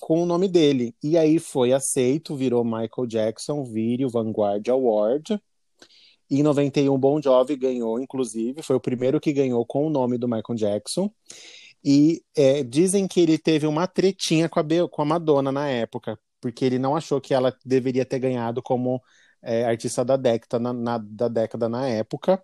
[0.00, 0.94] com o nome dele.
[1.02, 5.38] E aí foi aceito, virou Michael Jackson Video Vanguard Award.
[6.32, 10.16] E em 91, Bon Jovi ganhou, inclusive, foi o primeiro que ganhou com o nome
[10.16, 11.10] do Michael Jackson.
[11.84, 15.68] E é, dizem que ele teve uma tretinha com a, Be- com a Madonna na
[15.68, 18.98] época, porque ele não achou que ela deveria ter ganhado como
[19.42, 22.42] é, artista da década na, na- da década na época.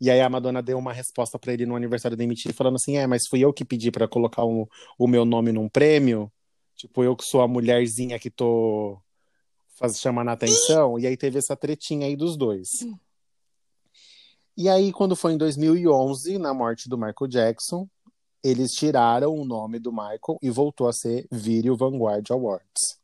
[0.00, 2.96] E aí a Madonna deu uma resposta para ele no aniversário da MTV, falando assim:
[2.96, 4.64] é, mas fui eu que pedi para colocar um,
[4.98, 6.32] o meu nome num prêmio.
[6.76, 8.96] Tipo, eu que sou a mulherzinha que tô
[9.78, 10.98] faz, chamando a atenção.
[10.98, 12.68] E aí teve essa tretinha aí dos dois.
[14.60, 17.88] E aí, quando foi em 2011, na morte do Michael Jackson,
[18.42, 22.98] eles tiraram o nome do Michael e voltou a ser Video Vanguard Awards.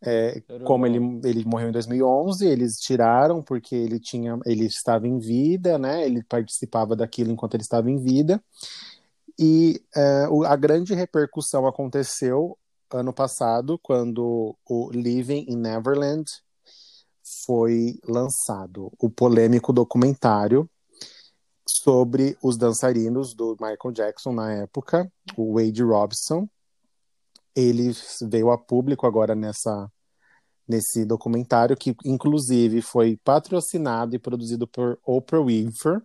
[0.00, 5.18] É, como ele, ele morreu em 2011, eles tiraram porque ele tinha, ele estava em
[5.18, 6.06] vida, né?
[6.06, 8.40] Ele participava daquilo enquanto ele estava em vida.
[9.36, 12.56] E é, a grande repercussão aconteceu
[12.92, 16.30] ano passado, quando o Living in Neverland
[17.44, 20.68] foi lançado, o polêmico documentário
[21.66, 26.48] sobre os dançarinos do Michael Jackson na época, o Wade Robson.
[27.54, 29.90] Ele veio a público agora nessa
[30.66, 36.00] nesse documentário que inclusive foi patrocinado e produzido por Oprah Winfrey.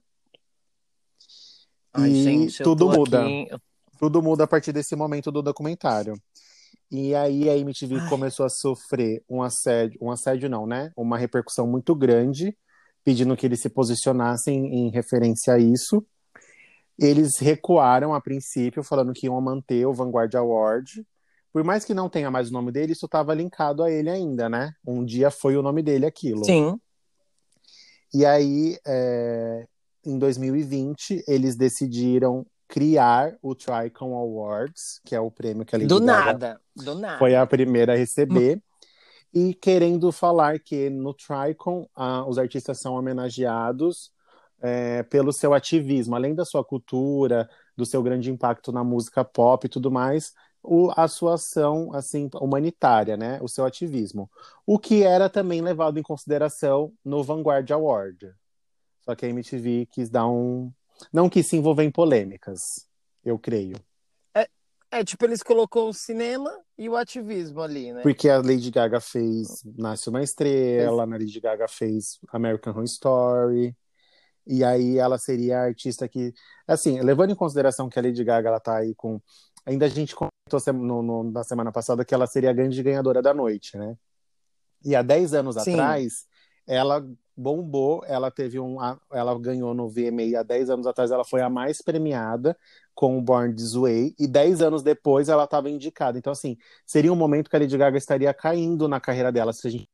[1.94, 3.22] Ai, e gente, tudo muda.
[3.22, 3.48] Aqui...
[4.00, 6.22] Tudo muda a partir desse momento do documentário.
[6.90, 8.10] E aí a MTV Ai.
[8.10, 10.92] começou a sofrer um assédio, um assédio não, né?
[10.96, 12.58] Uma repercussão muito grande,
[13.04, 16.06] pedindo que eles se posicionassem em referência a isso.
[16.98, 21.06] Eles recuaram a princípio, falando que iam manter o Vanguard Award.
[21.52, 24.50] Por mais que não tenha mais o nome dele, isso estava linkado a ele ainda,
[24.50, 24.74] né?
[24.86, 26.44] Um dia foi o nome dele aquilo.
[26.46, 26.80] Sim.
[28.14, 29.66] E aí, é...
[30.06, 35.88] em 2020, eles decidiram criar o Tricon Awards, que é o prêmio que a Lady
[35.88, 37.18] do nada, do nada.
[37.18, 38.62] foi a primeira a receber.
[39.34, 44.12] e querendo falar que no Tricon ah, os artistas são homenageados
[44.60, 49.66] é, pelo seu ativismo, além da sua cultura, do seu grande impacto na música pop
[49.66, 54.30] e tudo mais, o, a sua ação assim humanitária, né, o seu ativismo,
[54.66, 58.34] o que era também levado em consideração no Vanguard Award.
[59.02, 60.72] Só que a MTV quis dar um,
[61.12, 62.88] não quis se envolver em polêmicas,
[63.24, 63.76] eu creio.
[64.34, 64.48] É,
[64.92, 68.02] é, tipo, eles colocou o cinema e o ativismo ali, né?
[68.02, 73.76] Porque a Lady Gaga fez Nasce uma Estrela, a Lady Gaga fez American Horror Story.
[74.50, 76.34] E aí ela seria a artista que.
[76.66, 79.22] Assim, levando em consideração que a Lady Gaga ela tá aí com.
[79.66, 83.22] Ainda a gente comentou no, no, na semana passada que ela seria a grande ganhadora
[83.22, 83.98] da noite, né?
[84.86, 85.74] E há 10 anos Sim.
[85.74, 86.26] atrás,
[86.66, 87.06] ela
[87.38, 88.78] bombou, ela teve um.
[89.12, 92.58] Ela ganhou no VMA há 10 anos atrás, ela foi a mais premiada
[92.96, 96.18] com o Born This Way, e 10 anos depois ela estava indicada.
[96.18, 99.68] Então, assim, seria um momento que a Lady Gaga estaria caindo na carreira dela, se
[99.68, 99.88] a gente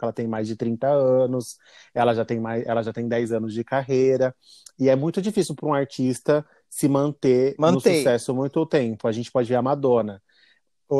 [0.00, 1.58] ela tem mais de 30 anos,
[1.92, 4.34] ela já tem mais, ela já tem 10 anos de carreira,
[4.78, 9.06] e é muito difícil para um artista se manter, manter no sucesso muito tempo.
[9.06, 10.22] A gente pode ver a Madonna.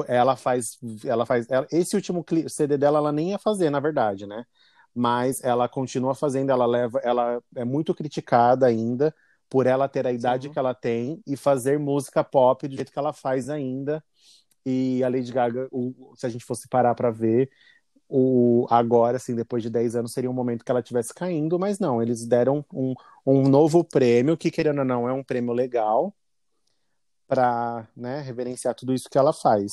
[0.07, 4.27] Ela faz, ela faz, ela, esse último CD dela ela nem ia fazer, na verdade,
[4.27, 4.45] né?
[4.95, 9.15] Mas ela continua fazendo, ela leva, ela é muito criticada ainda
[9.49, 10.53] por ela ter a idade Sim.
[10.53, 14.03] que ela tem e fazer música pop do jeito que ela faz ainda.
[14.65, 17.51] E a Lady Gaga, o, se a gente fosse parar para ver,
[18.09, 21.79] o, agora, assim, depois de 10 anos, seria um momento que ela estivesse caindo, mas
[21.79, 22.93] não, eles deram um,
[23.25, 26.15] um novo prêmio, que querendo ou não, é um prêmio legal,
[27.27, 29.73] para né, reverenciar tudo isso que ela faz.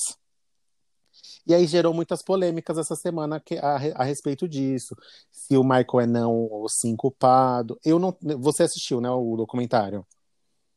[1.46, 4.96] E aí gerou muitas polêmicas essa semana que, a, a respeito disso.
[5.32, 7.80] Se o Michael é não ou sim culpado.
[7.84, 8.16] Eu não.
[8.40, 10.06] Você assistiu, né, o documentário?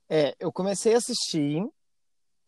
[0.08, 1.66] É, eu comecei a assistir.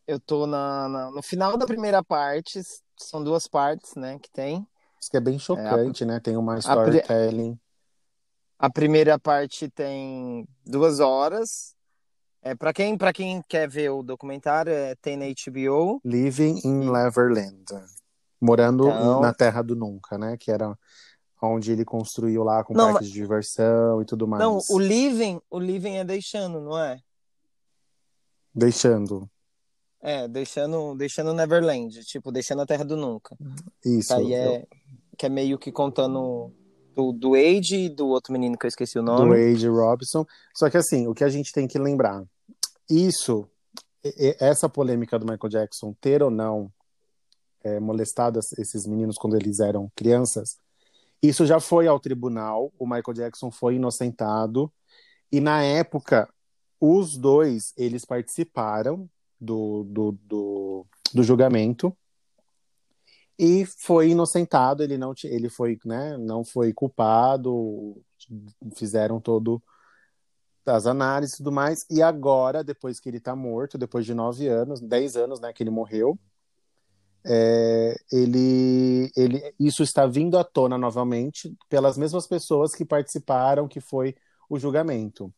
[0.06, 2.60] Eu tô na, na no final da primeira parte.
[2.96, 4.66] São duas partes, né, que tem.
[5.00, 6.20] Isso que é bem chocante, é, a, né?
[6.20, 7.58] Tem uma storytelling.
[8.56, 11.74] A, a primeira parte tem duas horas.
[12.42, 16.00] É, para quem, quem quer ver o documentário, é, tem na HBO.
[16.04, 17.64] Living in Neverland.
[18.40, 19.20] Morando então...
[19.20, 20.36] na Terra do Nunca, né?
[20.36, 20.76] Que era
[21.40, 24.42] onde ele construiu lá com não, parques de diversão e tudo mais.
[24.42, 26.98] Não, o Living, o Living é deixando, não é?
[28.52, 29.30] Deixando.
[30.00, 33.36] É, deixando, deixando Neverland, tipo, deixando a Terra do Nunca.
[33.84, 34.12] Isso.
[34.12, 34.68] Aí é, eu...
[35.16, 36.52] que é meio que contando
[36.94, 39.28] do, do Age e do outro menino que eu esqueci o nome.
[39.28, 40.24] Do Age Robson.
[40.54, 42.24] Só que assim, o que a gente tem que lembrar,
[42.90, 43.48] isso,
[44.38, 46.70] essa polêmica do Michael Jackson ter ou não
[47.62, 50.56] é, molestado esses meninos quando eles eram crianças,
[51.22, 54.72] isso já foi ao tribunal, o Michael Jackson foi inocentado,
[55.30, 56.28] e na época,
[56.80, 59.08] os dois, eles participaram
[59.40, 61.96] do, do, do, do julgamento,
[63.42, 68.00] e foi inocentado, ele não ele foi, né, não foi culpado,
[68.76, 69.60] fizeram todo
[70.64, 74.46] as análises e tudo mais, e agora, depois que ele tá morto, depois de nove
[74.46, 76.16] anos, dez anos, né, que ele morreu,
[77.26, 83.80] é, ele, ele, isso está vindo à tona novamente pelas mesmas pessoas que participaram, que
[83.80, 84.14] foi
[84.48, 85.34] o julgamento.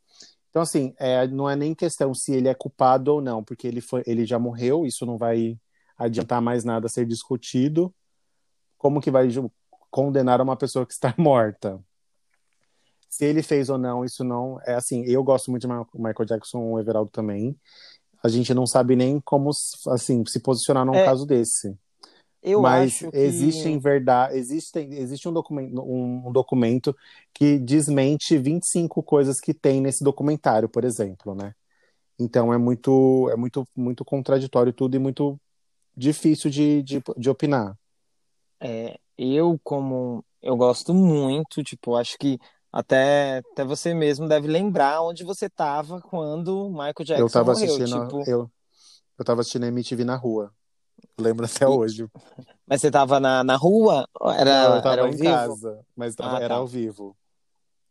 [0.50, 3.80] Então, assim, é, não é nem questão se ele é culpado ou não, porque ele,
[3.80, 5.58] foi, ele já morreu, isso não vai
[5.96, 7.94] adiantar mais nada a ser discutido.
[8.78, 9.28] Como que vai
[9.90, 11.80] condenar uma pessoa que está morta?
[13.08, 14.60] Se ele fez ou não, isso não.
[14.66, 17.56] É assim, eu gosto muito de Michael Jackson, o Everaldo também
[18.24, 19.50] a gente não sabe nem como
[19.88, 21.76] assim se posicionar num é, caso desse.
[22.42, 23.18] Eu Mas acho que...
[23.18, 26.96] existe em verdade, existe, existe um, documento, um, um documento
[27.34, 31.54] que desmente 25 coisas que tem nesse documentário, por exemplo, né?
[32.18, 35.38] Então é muito, é muito, muito contraditório tudo e muito
[35.96, 37.76] difícil de, de, de opinar.
[38.60, 42.38] É, eu, como eu gosto muito, tipo, acho que
[42.72, 47.74] até, até você mesmo deve lembrar onde você estava quando Michael Jackson eu tava morreu.
[47.74, 48.30] Assistindo, tipo...
[48.30, 48.50] eu,
[49.18, 50.52] eu tava assistindo a MTV na rua.
[51.18, 51.68] Lembro até e...
[51.68, 52.08] hoje.
[52.66, 54.08] Mas você tava na, na rua?
[54.36, 55.24] Era, não, eu tava era em vivo?
[55.24, 56.54] casa, mas tava, ah, era tá.
[56.54, 57.14] ao vivo.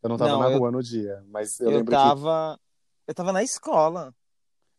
[0.01, 0.57] Eu não tava não, na eu...
[0.57, 2.57] rua no dia, mas eu, eu lembro tava...
[2.57, 3.11] que...
[3.11, 4.13] Eu tava na escola.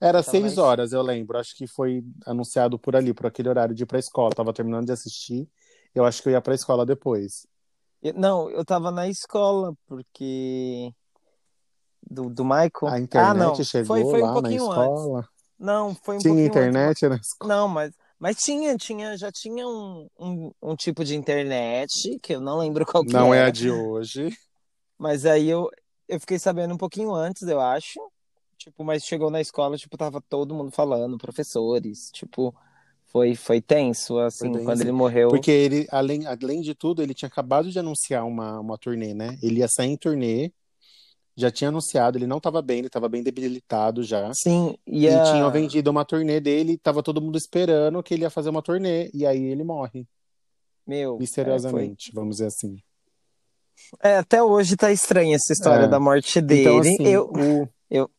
[0.05, 0.62] Era seis na...
[0.62, 1.38] horas, eu lembro.
[1.38, 4.29] Acho que foi anunciado por ali, por aquele horário de ir pra escola.
[4.29, 5.49] Eu tava terminando de assistir.
[5.95, 7.47] Eu acho que eu ia pra escola depois.
[8.14, 10.93] Não, eu tava na escola, porque.
[12.03, 12.71] Do, do Michael.
[12.83, 13.64] A internet ah, não.
[13.64, 15.19] chegou foi, foi lá um pouquinho na escola.
[15.21, 15.31] Antes.
[15.59, 17.09] Não, foi um tinha pouquinho internet antes.
[17.09, 17.55] na escola?
[17.55, 22.43] Não, mas, mas tinha, tinha, já tinha um, um, um tipo de internet, que eu
[22.43, 23.47] não lembro qual que Não era.
[23.47, 24.37] é a de hoje.
[24.99, 25.71] Mas aí eu,
[26.07, 27.99] eu fiquei sabendo um pouquinho antes, eu acho.
[28.64, 32.55] Tipo, mas chegou na escola, tipo, tava todo mundo falando, professores, tipo,
[33.12, 35.29] foi, foi tenso, assim, foi quando ele morreu.
[35.29, 39.37] Porque ele, além, além de tudo, ele tinha acabado de anunciar uma, uma turnê, né?
[39.42, 40.50] Ele ia sair em turnê,
[41.37, 44.33] já tinha anunciado, ele não estava bem, ele estava bem debilitado já.
[44.33, 45.12] Sim, e, a...
[45.12, 48.62] e tinham vendido uma turnê dele, tava todo mundo esperando que ele ia fazer uma
[48.62, 50.09] turnê, e aí ele morre.
[50.87, 51.18] Meu.
[51.18, 52.79] Misteriosamente, é, vamos dizer assim.
[54.03, 55.88] É, até hoje tá estranha essa história é.
[55.88, 56.62] da morte dele.
[56.62, 57.68] Então, assim, eu, o...
[57.90, 58.11] eu,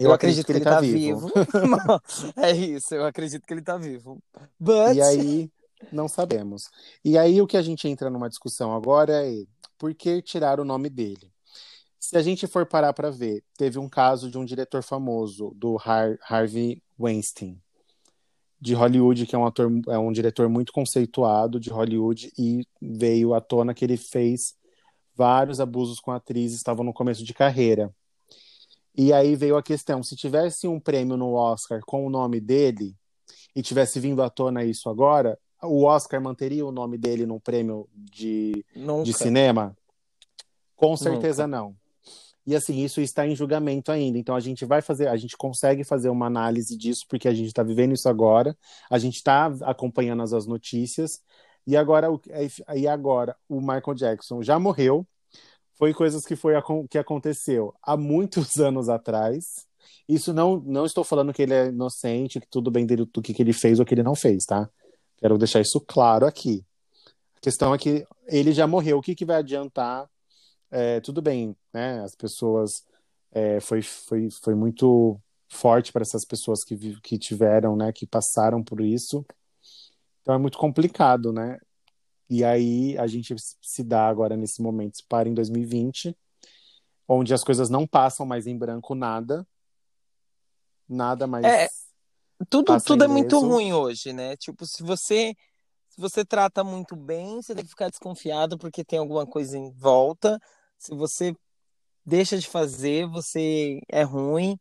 [0.00, 1.28] eu, acredito, acredito que ele, está tá vivo.
[1.28, 2.02] vivo.
[2.36, 4.18] é isso, eu acredito que ele tá vivo.
[4.58, 4.96] But...
[4.96, 5.50] E aí,
[5.92, 6.70] não sabemos.
[7.04, 9.44] E aí, o que a gente entra numa discussão agora é
[9.78, 11.30] por que tirar o nome dele?
[11.98, 15.76] Se a gente for parar para ver, teve um caso de um diretor famoso, do
[15.76, 17.60] Har Harvey Weinstein,
[18.60, 23.34] de Hollywood, que é um ator, é um diretor muito conceituado de Hollywood, e veio
[23.34, 24.54] à tona que ele fez
[25.14, 27.94] vários abusos com atrizes, estavam no começo de carreira.
[28.96, 32.94] E aí veio a questão: se tivesse um prêmio no Oscar com o nome dele
[33.54, 37.88] e tivesse vindo à tona isso agora, o Oscar manteria o nome dele num prêmio
[37.94, 38.64] de,
[39.04, 39.76] de cinema?
[40.74, 41.56] Com certeza Nunca.
[41.58, 41.76] não.
[42.46, 44.18] E assim, isso está em julgamento ainda.
[44.18, 47.48] Então a gente vai fazer, a gente consegue fazer uma análise disso, porque a gente
[47.48, 48.56] está vivendo isso agora,
[48.90, 51.20] a gente está acompanhando as, as notícias.
[51.66, 52.08] E agora,
[52.74, 55.06] e agora o Michael Jackson já morreu,
[55.80, 56.52] foi coisas que foi
[56.90, 59.66] que aconteceu há muitos anos atrás.
[60.06, 63.32] Isso não não estou falando que ele é inocente, que tudo bem dele, do que,
[63.32, 64.68] que ele fez ou que ele não fez, tá?
[65.16, 66.62] Quero deixar isso claro aqui.
[67.34, 68.98] A questão é que ele já morreu.
[68.98, 70.06] O que, que vai adiantar?
[70.70, 72.02] É, tudo bem, né?
[72.02, 72.84] As pessoas
[73.32, 77.90] é, foi, foi, foi muito forte para essas pessoas que, que tiveram, né?
[77.90, 79.24] Que passaram por isso.
[80.20, 81.58] Então é muito complicado, né?
[82.30, 86.16] E aí a gente se dá agora nesse momento, se para em 2020,
[87.08, 89.44] onde as coisas não passam mais em branco nada.
[90.88, 91.44] Nada mais.
[91.44, 91.68] É,
[92.48, 94.36] tudo, tudo é muito ruim hoje, né?
[94.36, 95.34] Tipo, se você
[95.88, 99.72] se você trata muito bem, você tem que ficar desconfiado porque tem alguma coisa em
[99.72, 100.40] volta.
[100.78, 101.34] Se você
[102.06, 104.56] deixa de fazer, você é ruim.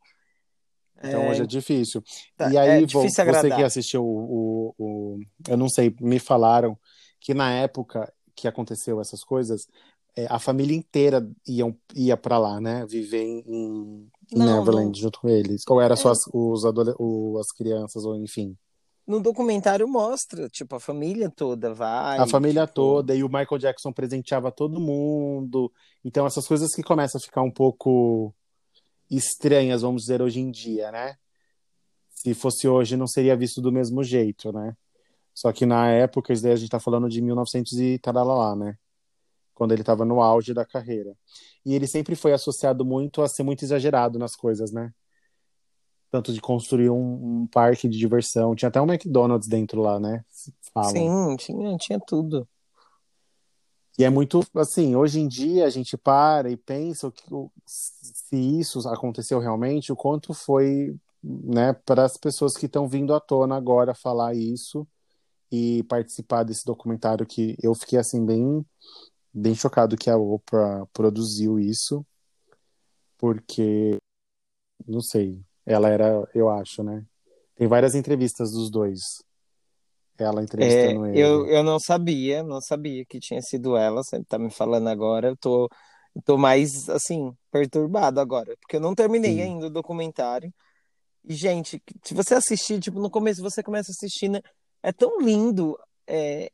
[0.98, 1.30] Então é...
[1.30, 2.04] hoje é difícil.
[2.36, 3.58] Tá, e aí, é difícil você agradar.
[3.58, 6.78] que assistiu o, o, o, Eu não sei, me falaram
[7.20, 9.68] que na época que aconteceu essas coisas,
[10.16, 12.86] é, a família inteira iam, ia para lá, né?
[12.86, 14.94] Viver em, em Não, Neverland não.
[14.94, 15.64] junto com eles.
[15.68, 16.12] Ou era só É.
[16.14, 16.64] as, os
[17.00, 18.56] o- as crianças, ou enfim.
[19.06, 22.20] No documentário mostra, tipo, a família toda vai.
[22.20, 25.72] A família tipo, toda, e o Michael Jackson presenteava todo mundo.
[26.06, 28.34] Então, essas coisas que começam a ficar um pouco
[29.10, 31.16] estranhas, vamos dizer, hoje em dia, né?
[32.12, 34.76] Se fosse hoje, não seria visto do mesmo jeito, né?
[35.40, 38.78] Só que na época, isso daí a gente tá falando de 1900 e talalá, né?
[39.54, 41.16] Quando ele tava no auge da carreira.
[41.66, 44.92] E ele sempre foi associado muito a ser muito exagerado nas coisas, né?
[46.12, 48.54] Tanto de construir um, um parque de diversão.
[48.54, 50.26] Tinha até um McDonald's dentro lá, né?
[50.74, 50.90] Falam.
[50.90, 52.46] Sim, tinha, tinha tudo.
[53.98, 57.24] E é muito assim, hoje em dia a gente para e pensa o que,
[57.66, 63.22] se isso aconteceu realmente, o quanto foi, né, para as pessoas que estão vindo à
[63.22, 64.86] tona agora falar isso
[65.52, 68.66] e participar desse documentário que eu fiquei assim bem
[69.34, 72.06] bem chocado que a Oprah produziu isso,
[73.18, 73.98] porque
[74.88, 77.06] não sei, ela era, eu acho, né?
[77.56, 79.24] Tem várias entrevistas dos dois.
[80.18, 81.22] Ela entrevistando É, ele.
[81.22, 85.30] eu, eu não sabia, não sabia que tinha sido ela, você tá me falando agora,
[85.30, 85.70] eu tô,
[86.16, 89.42] eu tô mais, assim, perturbado agora, porque eu não terminei Sim.
[89.42, 90.54] ainda o documentário.
[91.24, 94.42] E, gente, se você assistir, tipo, no começo você começa assistindo,
[94.82, 95.78] é tão lindo,
[96.08, 96.52] é,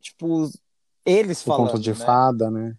[0.00, 0.50] tipo,
[1.04, 1.96] eles O conto falando, de né?
[1.96, 2.76] fada, né?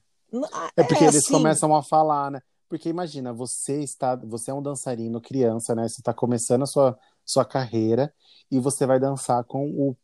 [0.77, 2.41] É porque É eles assim, começam a falar, né?
[2.67, 5.87] Porque imagina, você está, você é um dançarino criança, né?
[5.87, 8.13] Você está começando a sua, sua carreira
[8.51, 9.97] e você vai dançar com o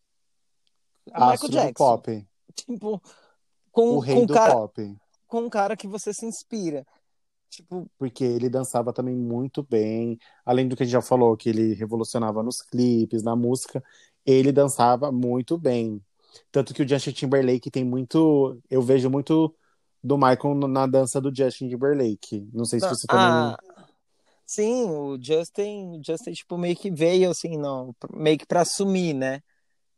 [1.08, 3.02] o Michael Jackson, pop, tipo, o
[3.72, 4.98] com, rei com do cara, pop,
[5.28, 6.84] com um cara que você se inspira.
[7.48, 10.18] Tipo, porque ele dançava também muito bem.
[10.44, 13.84] Além do que a gente já falou, que ele revolucionava nos clipes, na música,
[14.26, 16.02] ele dançava muito bem.
[16.52, 19.54] Tanto que o Justin Timberlake tem muito, eu vejo muito
[20.04, 22.48] do Michael na dança do Justin Timberlake.
[22.54, 23.58] Não sei se não, você também ah,
[24.46, 29.14] sim, o Justin, o Justin, tipo, meio que veio, assim, não, meio que pra assumir,
[29.14, 29.42] né?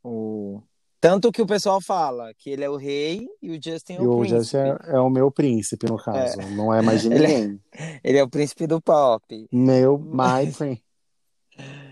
[0.03, 0.61] O...
[0.99, 4.07] Tanto que o pessoal fala que ele é o rei e o Justin é E
[4.07, 4.88] o o Justin príncipe.
[4.88, 6.41] é, é o meu príncipe, no É, caso.
[6.55, 7.61] Não é mais de ele é, ninguém.
[8.03, 9.49] ele é o príncipe do pop.
[9.51, 10.51] Meu, my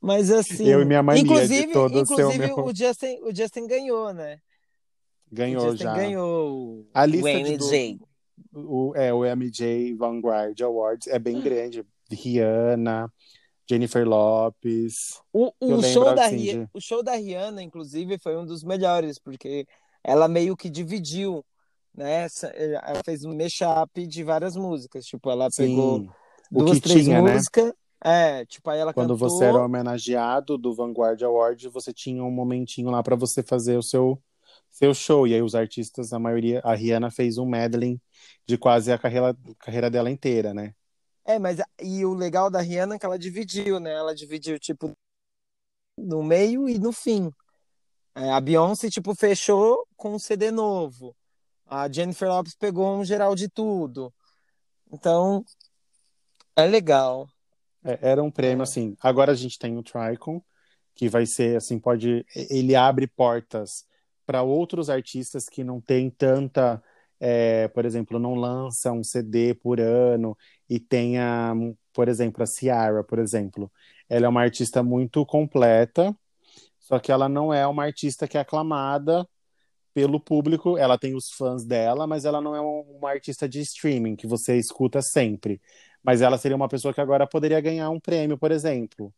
[0.00, 2.64] Mas, mas Eu e assim, minha de inclusive, todo ser o inclusive meu.
[2.64, 4.40] o Justin, o Justin ganhou, né?
[5.30, 5.94] O Ganhou Justin já.
[5.94, 8.00] ganhou A o lista de do, MJ.
[8.54, 11.84] o, é, o MJ Vanguard Awards é bem grande.
[12.10, 13.12] Rihanna,
[13.68, 15.20] Jennifer Lopes.
[15.32, 16.68] O, o lembro show da assim de.
[16.74, 19.66] o show da Rihanna, inclusive, foi um dos melhores, porque
[20.02, 21.44] ela meio que dividiu,
[21.94, 22.26] né?
[22.52, 25.04] Ela fez um mashup de várias músicas.
[25.04, 26.10] Tipo, ela pegou Sim,
[26.52, 27.36] o duas, três tinha, né?
[28.02, 29.66] É, tipo, aí ela Quando você era cantou.
[29.66, 34.20] homenageado do Vanguard Award, você tinha um momentinho lá para você fazer o seu
[34.70, 35.26] seu show.
[35.26, 38.00] E aí os artistas, a maioria, a Rihanna fez um medley
[38.46, 40.74] de quase a carreira, carreira dela inteira, né?
[41.24, 43.92] É, mas e o legal da Rihanna é que ela dividiu, né?
[43.92, 44.96] Ela dividiu, tipo,
[45.96, 47.30] no meio e no fim.
[48.14, 51.14] É, a Beyoncé, tipo, fechou com um CD novo.
[51.66, 54.12] A Jennifer Lopez pegou um geral de tudo.
[54.90, 55.44] Então,
[56.56, 57.28] é legal.
[57.84, 58.96] É, era um prêmio assim.
[59.00, 60.42] Agora a gente tem o Tricon,
[60.94, 63.86] que vai ser assim, pode ele abre portas
[64.26, 66.82] para outros artistas que não têm tanta,
[67.18, 70.36] é, por exemplo, não lança um CD por ano
[70.68, 71.54] e tenha,
[71.92, 73.70] por exemplo, a Ciara, por exemplo.
[74.08, 76.14] Ela é uma artista muito completa,
[76.78, 79.28] só que ela não é uma artista que é aclamada
[79.94, 80.78] pelo público.
[80.78, 84.26] Ela tem os fãs dela, mas ela não é um- uma artista de streaming que
[84.26, 85.60] você escuta sempre.
[86.02, 89.12] Mas ela seria uma pessoa que agora poderia ganhar um prêmio, por exemplo,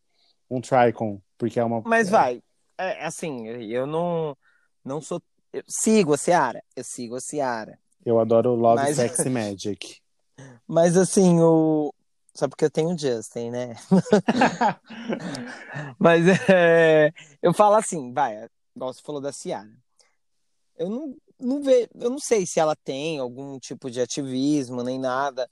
[0.50, 1.80] um Tricon, porque é uma.
[1.82, 2.42] Mas vai,
[2.76, 4.36] é assim, eu não,
[4.84, 5.22] não sou.
[5.52, 7.78] Eu sigo a Ciara, eu sigo a Ciara.
[8.04, 10.00] Eu adoro Love, Mas, Sex and Magic.
[10.66, 11.92] mas assim, o.
[12.34, 13.76] Só porque eu tenho o Justin, né?
[15.98, 17.12] Mas é,
[17.42, 19.70] eu falo assim, vai, igual você falou da Ciara.
[20.78, 24.98] Eu não, não vejo, eu não sei se ela tem algum tipo de ativismo nem
[24.98, 25.46] nada,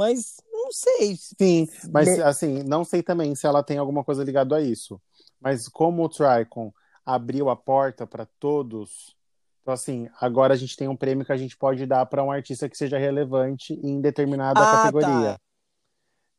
[0.00, 1.16] mas não sei.
[1.16, 5.00] Sim, mas assim, não sei também se ela tem alguma coisa ligada a isso.
[5.40, 6.72] Mas como o Tricon
[7.04, 9.16] abriu a porta para todos,
[9.62, 12.30] então assim, agora a gente tem um prêmio que a gente pode dar para um
[12.30, 15.36] artista que seja relevante em determinada Ah, categoria.
[15.36, 15.40] tá.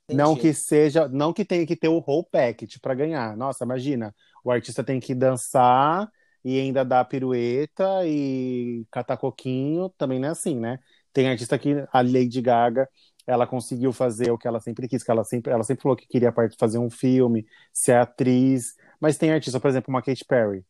[0.09, 3.36] Não que seja, não que tenha que ter o whole package para ganhar.
[3.38, 6.09] Nossa, imagina, o artista tem que dançar
[6.43, 10.80] e ainda dar pirueta e catar coquinho, também não é assim, né?
[11.14, 12.89] Tem artista que a Lady Gaga,
[13.26, 16.07] ela conseguiu fazer o que ela sempre quis, que ela sempre, ela sempre falou que
[16.07, 20.65] queria fazer um filme, ser atriz, mas tem artista, por exemplo, uma Katy Perry.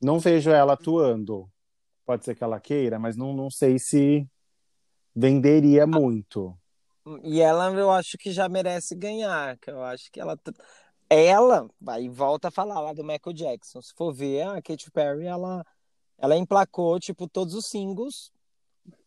[0.00, 1.50] Não vejo ela atuando.
[2.04, 4.26] Pode ser que ela queira, mas não, não sei se
[5.14, 6.56] venderia muito.
[7.22, 10.38] E ela, eu acho que já merece ganhar, que eu acho que ela.
[11.08, 13.80] Ela, vai e volta a falar lá do Michael Jackson.
[13.80, 15.64] Se for ver, a Katy Perry, ela,
[16.18, 18.32] ela emplacou, tipo, todos os singles.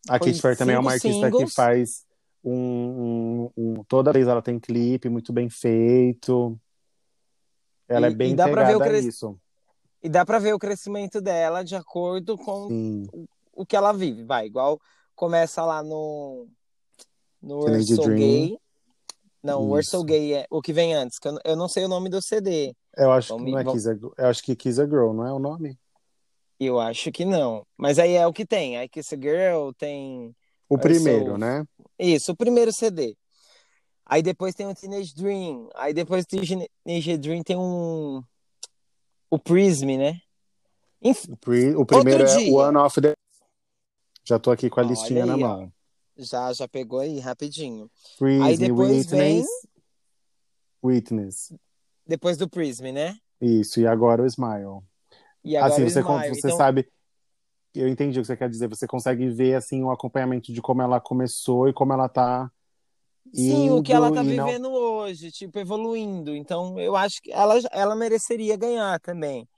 [0.08, 1.54] A Katy Perry também é uma artista que singles.
[1.54, 2.06] faz
[2.42, 6.58] um, um- um- Toda vez ela tem clipe muito bem feito.
[7.88, 9.04] Ela é E, bem e dá ver o pegada cres...
[9.04, 9.38] nisso.
[10.02, 13.06] e dá pra ver o crescimento dela de acordo com Sim.
[13.52, 14.24] o que ela vive.
[14.24, 14.80] Vai, igual
[15.14, 16.46] começa lá no.
[17.42, 18.16] No Teenage Dream.
[18.16, 18.58] Gay.
[19.42, 20.04] Não, Isso.
[20.04, 22.74] Gay é o que vem antes, que eu, eu não sei o nome do CD.
[22.96, 25.12] Eu acho que Vamos, não é vamos, Kiss a, eu acho que Kiss a Girl,
[25.14, 25.78] não é o nome?
[26.58, 27.66] eu acho que não.
[27.78, 28.76] Mas aí é o que tem.
[28.76, 30.36] Aí Kiss a Girl, tem
[30.70, 31.36] O primeiro, So.
[31.38, 31.64] né?
[31.98, 33.16] Isso, o primeiro CD.
[34.06, 35.68] Aí depois tem o Teenage Dream.
[35.74, 38.22] Aí depois do Teenage Dream tem um.
[39.28, 40.20] O Prism, né?
[41.02, 42.54] Enfim, O, pre- o primeiro é dia.
[42.54, 43.12] One of the.
[44.24, 45.48] Já tô aqui com a Olha listinha na aí, ó.
[45.56, 45.72] mão.
[46.16, 47.90] já, já pegou aí rapidinho.
[48.18, 49.46] Prism, Aí depois Witness.
[50.82, 51.52] Witness.
[52.06, 53.16] Depois do Prism, né?
[53.40, 54.82] Isso, e agora o Smile.
[55.44, 56.28] E agora assim, o você, Smile.
[56.34, 56.88] você Então, sabe.
[57.74, 58.68] Eu entendi o que você quer dizer.
[58.68, 62.50] Você consegue ver assim o acompanhamento de como ela começou e como ela tá
[63.32, 66.34] sim, o que ela tá indo e não- vivendo hoje, tipo, evoluindo.
[66.34, 69.48] Então, eu acho que ela, ela mereceria ganhar também.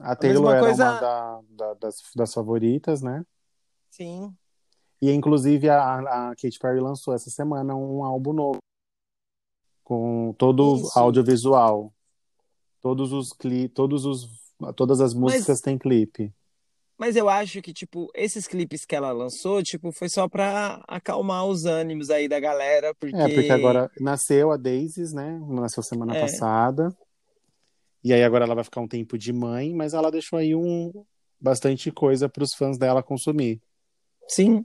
[0.00, 3.24] A Taylor mesma era coisa- uma da- da- das, das favoritas, né?
[3.90, 4.34] Sim.
[5.00, 8.58] E inclusive a, a Katy Perry lançou essa semana um álbum novo
[9.82, 10.98] com todo Isso.
[10.98, 11.92] audiovisual.
[12.80, 16.32] Todos os cli todos os todas as músicas têm clipe.
[16.96, 21.44] Mas eu acho que, tipo, esses clipes que ela lançou, tipo, foi só pra acalmar
[21.44, 23.16] os ânimos aí da galera, porque...
[23.16, 25.40] É, porque agora nasceu a Daisy, né?
[25.48, 26.20] Nasceu semana É.
[26.20, 26.96] passada.
[28.02, 30.92] E aí agora ela vai ficar um tempo de mãe, mas ela deixou aí um
[31.40, 33.60] bastante coisa para os fãs dela consumir.
[34.28, 34.64] Sim.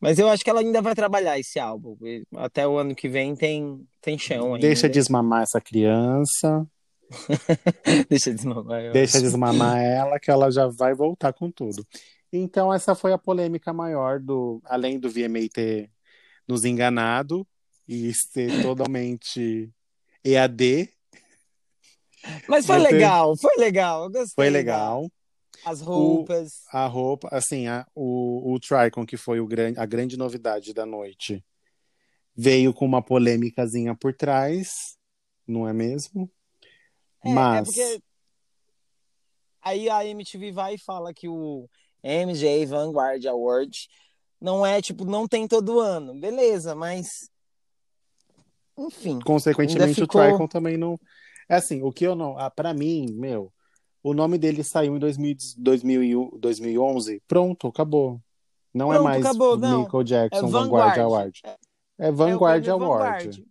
[0.00, 1.96] Mas eu acho que ela ainda vai trabalhar esse álbum.
[2.36, 4.66] Até o ano que vem tem, tem chão ainda.
[4.66, 6.66] Deixa de desmamar essa criança,
[8.08, 8.82] Deixa de desmamar.
[8.82, 11.86] eu deixa desmamar ela, que ela já vai voltar com tudo.
[12.32, 14.60] Então, essa foi a polêmica maior do.
[14.64, 15.90] Além do VMA ter
[16.46, 17.46] nos enganado
[17.88, 19.70] e ser totalmente
[20.24, 20.88] EAD,
[22.48, 24.04] Mas foi ter- legal, foi legal.
[24.04, 24.34] Eu gostei.
[24.34, 25.10] foi da- legal.
[25.64, 26.62] As roupas.
[26.72, 30.84] A roupa, assim, a- o, o Tricon, que foi o gran, a grande novidade da
[30.84, 31.44] noite,
[32.36, 34.96] veio com uma polêmicazinha por trás,
[35.46, 36.30] não é mesmo?
[37.26, 37.58] É, Mas.
[37.58, 38.02] é porque
[39.62, 41.68] aí a MTV vai e fala que o
[42.02, 43.88] MJ Vanguard Award
[44.40, 46.14] não é, tipo, não tem todo ano.
[46.14, 47.28] Beleza, mas
[48.78, 49.18] enfim.
[49.20, 50.98] Consequentemente, ficou- o Tricon também não.
[51.48, 52.38] É assim, o que eu não.
[52.38, 53.52] Ah, pra mim, meu,
[54.02, 57.22] o nome dele saiu em 2000, 2000, 2011.
[57.26, 58.20] Pronto, acabou.
[58.74, 59.56] Não é Pronto, mais acabou.
[59.56, 60.98] Michael Jackson É Vanguard Vanguard.
[61.00, 61.40] Award.
[61.44, 61.56] É
[62.08, 63.24] É Vanguard prêmio Award.
[63.24, 63.44] Vanguard.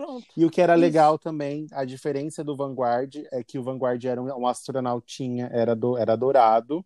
[0.00, 0.26] Pronto.
[0.34, 0.80] E o que era Isso.
[0.80, 5.76] legal também, a diferença do Vanguard é que o Vanguard era um, um astronautinha, era,
[5.76, 6.82] do, era dourado.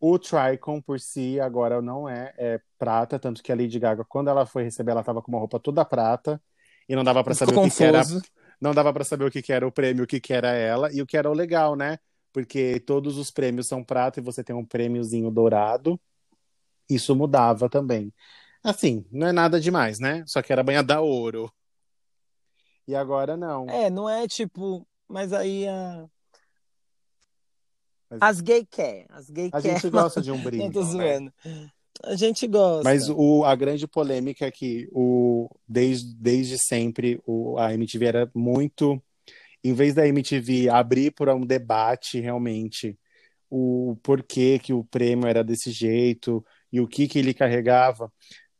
[0.00, 4.28] O Tricon por si agora não é, é prata, tanto que a Lady Gaga, quando
[4.28, 6.42] ela foi receber, ela tava com uma roupa toda prata
[6.88, 8.02] e não dava para saber o que, que era,
[8.60, 10.92] não dava para saber o que, que era o prêmio, o que, que era ela
[10.92, 11.96] e o que era o legal, né?
[12.32, 16.00] Porque todos os prêmios são prata e você tem um prêmiozinho dourado.
[16.88, 18.12] Isso mudava também.
[18.64, 20.24] Assim, não é nada demais, né?
[20.26, 21.52] Só que era banhada ouro.
[22.86, 23.66] E agora não.
[23.68, 24.86] É, não é tipo.
[25.08, 26.06] Mas aí a.
[28.10, 29.06] Mas- As gay quer.
[29.10, 29.74] As gay A quer.
[29.80, 30.72] gente gosta de um Não brilho.
[30.72, 30.86] tô né?
[30.90, 31.32] zoando.
[32.02, 32.82] A gente gosta.
[32.84, 38.30] Mas o, a grande polêmica é que o, desde, desde sempre o, a MTV era
[38.34, 39.00] muito.
[39.62, 42.98] Em vez da MTV abrir para um debate realmente
[43.50, 48.10] o porquê que o prêmio era desse jeito e o que, que ele carregava,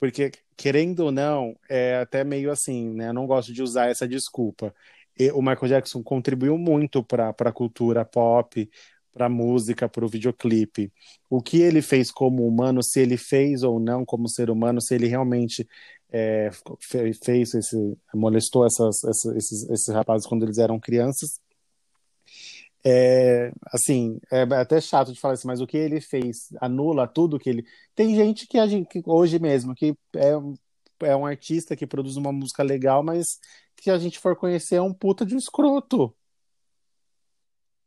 [0.01, 3.09] porque, querendo ou não, é até meio assim, né?
[3.11, 4.75] Eu não gosto de usar essa desculpa.
[5.19, 8.71] E o Michael Jackson contribuiu muito para a cultura pop,
[9.13, 10.93] para a música, para o videoclipe.
[11.29, 14.95] O que ele fez como humano, se ele fez ou não como ser humano, se
[14.95, 15.69] ele realmente
[16.13, 17.77] é, fe- fez esse,
[18.15, 21.41] molestou essas- esses, esses rapazes quando eles eram crianças.
[22.85, 27.39] É, assim, é até chato de falar isso, mas o que ele fez anula tudo
[27.39, 27.66] que ele.
[27.95, 30.55] Tem gente que a gente que hoje mesmo que é, um-
[31.01, 33.39] é um artista que produz uma música legal, mas
[33.76, 36.14] que a gente for conhecer é um puta de um escroto.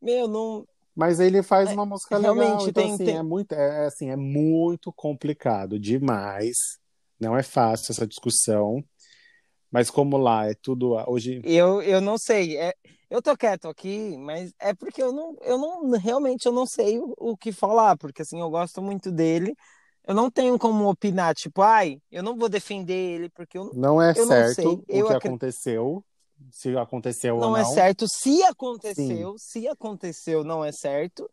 [0.01, 0.67] Meu, não.
[0.95, 3.85] Mas ele faz É, uma música realmente, legal, então tem- assim, tem- é muito, é,
[3.87, 6.55] assim, é muito complicado demais.
[7.19, 8.83] Não é fácil essa discussão.
[9.73, 12.57] Mas como lá é tudo hoje, Eu, eu não sei.
[12.57, 12.73] É,
[13.09, 16.99] eu tô quieto aqui, mas é porque eu não, eu não realmente eu não sei
[16.99, 19.55] o, o que falar, porque assim, eu gosto muito dele.
[20.07, 24.01] Eu não tenho como opinar, tipo, ai, eu não vou defender ele, porque eu, não
[24.01, 24.83] é eu não certo sei.
[24.87, 26.03] o Eu que acre- aconteceu,
[26.51, 27.65] se aconteceu ou não é não.
[27.65, 28.07] certo.
[28.07, 31.29] Se aconteceu, se aconteceu, não é certo.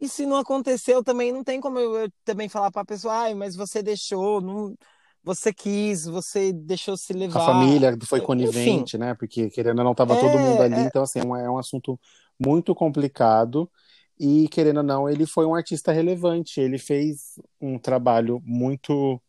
[0.00, 3.34] E se não aconteceu, também não tem como eu, eu também falar pra pessoa, ai,
[3.34, 4.74] mas você deixou, não,
[5.22, 7.40] você quis, você deixou se A levar.
[7.40, 8.26] família foi Enfim.
[8.26, 9.14] conivente, né?
[9.14, 10.84] Porque querendo ou não, tava todo É, mundo ali, é.
[10.84, 11.98] então assim, é um, é um assunto
[12.38, 13.70] muito complicado.
[14.18, 16.60] E querendo ou não, ele foi um artista relevante.
[16.60, 19.20] Ele fez um trabalho muito.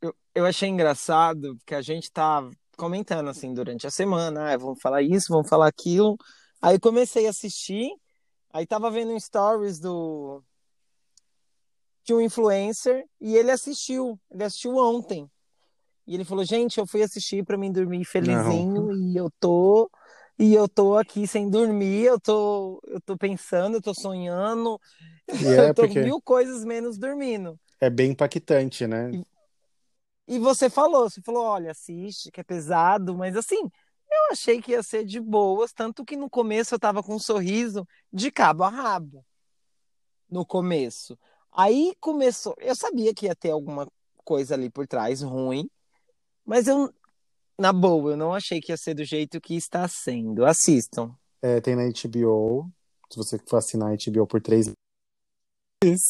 [0.00, 4.80] Eu, eu achei engraçado que a gente tá comentando assim durante a semana, ah, vamos
[4.80, 6.16] falar isso, vamos falar aquilo.
[6.62, 7.90] Aí comecei a assistir,
[8.52, 10.42] aí tava vendo um stories do
[12.04, 15.28] de um influencer e ele assistiu, ele assistiu ontem.
[16.06, 19.90] E ele falou: "Gente, eu fui assistir pra mim dormir felizinho e eu tô
[20.38, 24.80] e eu tô aqui sem dormir, eu tô, eu tô pensando, eu tô sonhando,
[25.28, 27.60] E é eu tô porque mil coisas menos dormindo.
[27.78, 29.10] é bem impactante, né?
[30.26, 33.60] E você falou, você falou, olha, assiste, que é pesado, mas assim,
[34.10, 37.18] eu achei que ia ser de boas, tanto que no começo eu tava com um
[37.18, 39.24] sorriso de cabo a rabo.
[40.30, 41.18] No começo.
[41.52, 43.86] Aí começou, eu sabia que ia ter alguma
[44.24, 45.68] coisa ali por trás ruim,
[46.44, 46.92] mas eu,
[47.58, 50.44] na boa, eu não achei que ia ser do jeito que está sendo.
[50.44, 51.14] Assistam.
[51.42, 52.70] É, tem na HBO.
[53.10, 54.72] Se você for assinar a HBO por três
[55.82, 56.02] meses.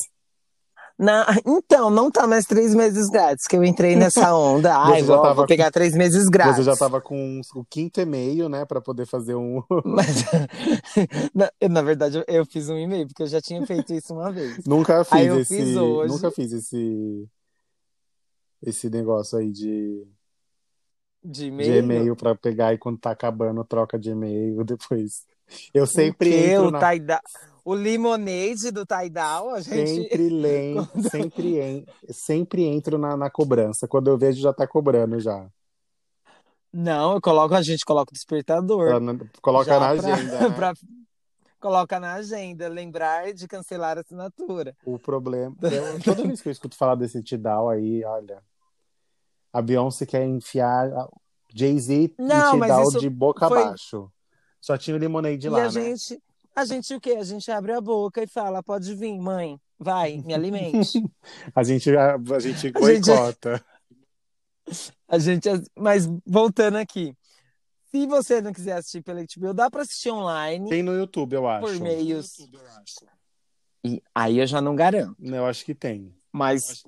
[1.00, 1.24] Na...
[1.46, 4.76] Então, não tá mais três meses grátis, que eu entrei nessa onda.
[4.76, 6.56] Ai, vou, tava vou pegar três meses grátis.
[6.56, 9.62] Você já tava com o quinto e-mail, né, Pra poder fazer um.
[9.82, 10.24] Mas,
[11.34, 14.62] na, na verdade, eu, fiz um e-mail, porque eu já tinha feito isso uma vez.
[14.66, 15.56] Nunca Aí fiz eu esse.
[15.56, 16.12] fiz hoje.
[16.12, 17.28] Nunca fiz esse.
[18.62, 20.06] Esse negócio aí de,
[21.24, 21.76] De de e-mail.
[21.76, 25.24] e-mail pra pegar e quando tá acabando, troca de e-mail depois.
[25.72, 26.78] Eu sempre entro na.
[26.78, 27.20] Taida...
[27.64, 30.02] o limonade do Taidal, a gente.
[30.02, 30.76] Sempre lem,
[31.10, 31.86] sempre, en...
[32.10, 33.86] sempre entro na, na cobrança.
[33.88, 35.48] Quando eu vejo, já tá cobrando já.
[36.72, 39.00] Não, eu coloco, a gente coloca o despertador.
[39.00, 40.38] Não- Coloca na pra- agenda.
[40.48, 40.54] né?
[40.54, 40.74] pra-
[41.60, 44.74] Coloca na agenda, lembrar de cancelar a assinatura.
[44.84, 45.54] O problema.
[45.62, 48.42] eu- toda vez que eu escuto falar desse Tidal aí, olha.
[49.52, 50.88] A Beyoncé quer enfiar
[51.52, 54.10] Jay-Z e Tidal isso de boca foi- abaixo.
[54.60, 55.70] Só tinha o Lemonade e lá, a né?
[55.70, 56.22] gente,
[56.54, 57.12] a gente o quê?
[57.12, 61.02] A gente abre a boca e fala: pode vir, mãe, vai, me alimente.
[61.54, 63.64] A gente, a, a gente A gente- boicota.
[65.08, 67.12] A gente, mas voltando aqui,
[67.90, 71.48] se você não quiser assistir pela HBO, dá pra assistir online Tem no YouTube, eu
[71.48, 71.66] acho.
[71.66, 72.36] por meios.
[73.82, 76.14] E aí eu já não garanto, Eu acho que tem.
[76.30, 76.84] mas,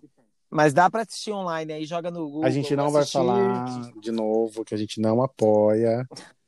[0.48, 2.44] mas dá pra assistir online aí, joga no Google.
[2.44, 3.18] A gente não vai assistir.
[3.18, 6.06] falar de novo que a gente não apoia.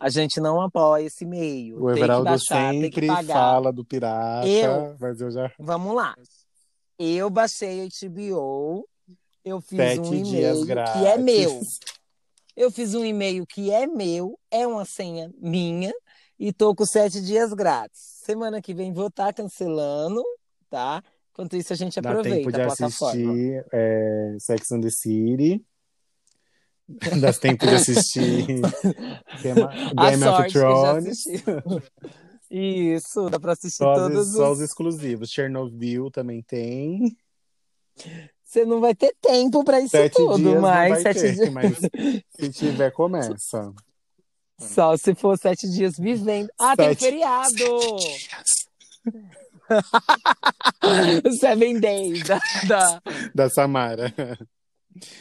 [0.00, 1.82] A gente não apoia esse meio.
[1.82, 5.52] O Everaldo baixar, sempre fala do pirata, Eu- mas eu já.
[5.58, 6.14] Vamos lá.
[6.98, 8.88] Eu baixei a HBO,
[9.44, 10.92] eu fiz Sete um dias e-mail grátis.
[11.00, 11.60] que é meu.
[12.56, 15.92] Eu fiz um e-mail que é meu, é uma senha minha,
[16.38, 18.00] e tô com sete dias grátis.
[18.24, 20.22] Semana que vem vou estar cancelando,
[20.68, 21.02] tá?
[21.32, 23.30] Enquanto isso, a gente Dá tempo aproveita de a plataforma.
[23.30, 25.64] assistir é, Sex and the City.
[27.20, 28.46] Dá tempo de assistir
[29.42, 31.24] Game, of Thrones.
[32.50, 34.58] Isso, dá pra assistir Só, todos os, só os...
[34.58, 35.30] os exclusivos.
[35.30, 37.14] Chernobyl também tem.
[38.42, 41.50] Você não vai ter tempo pra isso Sete tudo, mas sete ter, dias...
[41.50, 41.76] mas
[42.30, 43.34] se tiver, começa.
[44.58, 46.48] Só se for sete dias vivendo.
[46.58, 47.54] Ah, tem Sete- feriado!
[51.38, 53.02] Seven Days da, da-
[53.34, 54.12] Da Samara.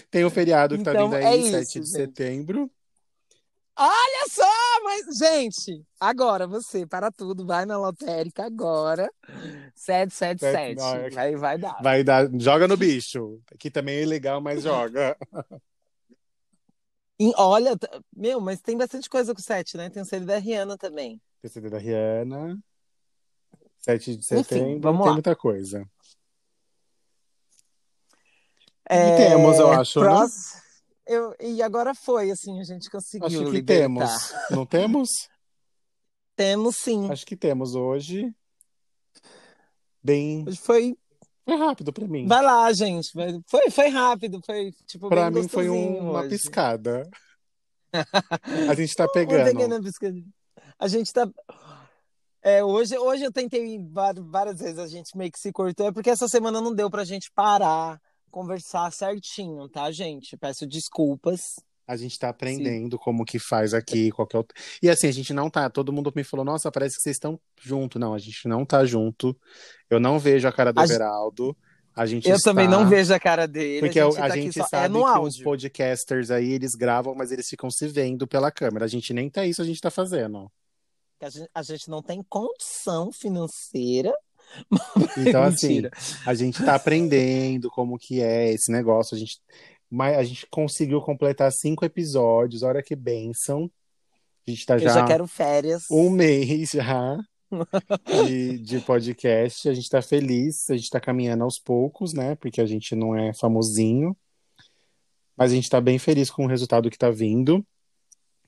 [0.09, 1.87] Tem o feriado que tá Então, vindo é aí, isso, 7 de gente.
[1.89, 2.71] setembro.
[3.79, 9.07] Olha só, mas, gente, agora você, para tudo, vai na lotérica agora.
[9.75, 10.81] 777.
[10.81, 11.79] Sete- Aí vai dar.
[11.83, 12.27] Vai dar.
[12.39, 13.39] Joga no bicho.
[13.59, 15.15] Que também é ilegal, mas joga.
[17.19, 17.75] E olha,
[18.15, 19.89] meu, mas tem bastante coisa com 7, né?
[19.89, 21.19] Tem o CD da Rihanna também.
[21.41, 22.59] PCD da Rihanna.
[23.79, 24.81] 7 de setembro.
[24.81, 25.13] vamos tem lá.
[25.13, 25.83] muita coisa.
[28.89, 30.05] É, temos, eu acho, né?
[30.05, 30.61] prós-
[31.05, 33.81] eu, e agora foi, assim, a gente conseguiu Acho que libertar.
[33.83, 34.33] temos.
[34.51, 35.09] Não temos?
[36.35, 37.09] Temos sim.
[37.11, 38.33] Acho que temos hoje.
[40.03, 40.45] Bem.
[40.47, 40.97] Hoje foi
[41.45, 42.27] Foi rápido pra mim.
[42.27, 43.09] Vai lá, gente.
[43.47, 47.09] Foi, foi rápido, foi tipo bem mim foi um- uma piscada.
[48.69, 49.39] A gente tá pegando.
[50.77, 51.27] A gente tá.
[52.43, 53.79] É, hoje, hoje eu tentei
[54.29, 57.03] várias vezes, a gente meio que se cortou, é porque essa semana não deu pra
[57.03, 57.99] gente parar,
[58.31, 60.35] conversar certinho, tá, gente?
[60.37, 61.55] Peço desculpas.
[61.87, 64.57] A gente tá aprendendo como que faz aqui, qualquer outro.
[64.83, 65.69] E assim, a gente não tá.
[65.69, 67.97] Todo mundo me falou, nossa, parece que vocês estão junto.
[67.97, 69.35] Não, a gente não tá junto.
[69.89, 71.55] Eu não vejo a cara do A gente- Everaldo.
[71.95, 72.51] A gente Eu está...
[72.51, 73.79] também não vejo a cara dele.
[73.79, 74.67] Porque a a gente, gente, tá aqui só...
[74.67, 75.43] sabe é no que os áudio.
[75.45, 78.85] podcasters aí, eles gravam, mas eles ficam se vendo pela câmera.
[78.85, 80.51] A gente nem tá isso, a gente tá fazendo.
[81.19, 84.13] A gente, a gente não tem condição financeira.
[85.17, 85.83] Então, assim,
[86.25, 89.15] a gente tá aprendendo como que é esse negócio.
[89.15, 89.39] A gente,
[89.89, 92.63] mas a gente conseguiu completar cinco episódios.
[92.63, 93.69] Olha que bênção.
[94.47, 95.83] A gente tá Eu já quero férias.
[95.91, 97.17] um mês já
[98.25, 99.67] de, de podcast.
[99.69, 102.35] A gente tá feliz, a gente tá caminhando aos poucos, né?
[102.35, 104.15] Porque a gente não é famosinho.
[105.35, 107.65] Mas a gente tá bem feliz com o resultado que tá vindo.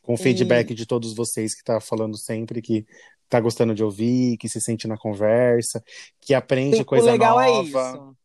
[0.02, 2.86] Com o feedback de todos vocês que tá falando sempre que
[3.30, 5.84] tá gostando de ouvir, que se sente na conversa,
[6.20, 7.50] que aprende Sim, coisa legal nova.
[7.52, 8.16] é isso.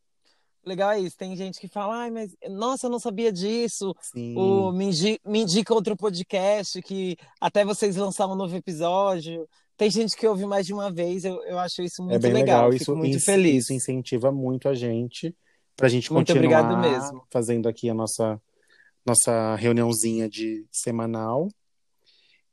[0.65, 1.17] legal é isso.
[1.17, 3.95] Tem gente que fala, ai, mas nossa, eu não sabia disso.
[4.01, 4.35] Sim.
[4.37, 9.47] O, me, indi- me indica outro podcast que até vocês lançar um novo episódio.
[9.77, 12.33] Tem gente que ouve mais de uma vez, eu, eu acho isso É muito bem
[12.33, 12.69] legal.
[12.69, 12.75] legal.
[12.81, 13.65] Isso, muito isso, feliz.
[13.65, 15.35] isso incentiva muito a gente
[15.77, 17.27] pra gente Muito continuar obrigado mesmo.
[17.29, 18.41] fazendo aqui a nossa,
[19.05, 21.49] nossa reuniãozinha de semanal.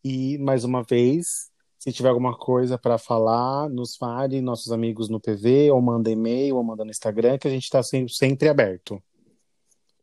[0.04, 1.51] E mais uma vez,
[1.82, 6.58] se tiver alguma coisa para falar, nos fale, nossos amigos no PV, ou manda e-mail,
[6.58, 9.02] ou manda no Instagram, que a gente está sempre, sempre aberto.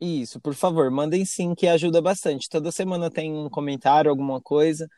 [0.01, 2.49] Isso, por favor, mandem sim, que ajuda bastante.
[2.49, 4.89] Toda semana tem um comentário, alguma coisa,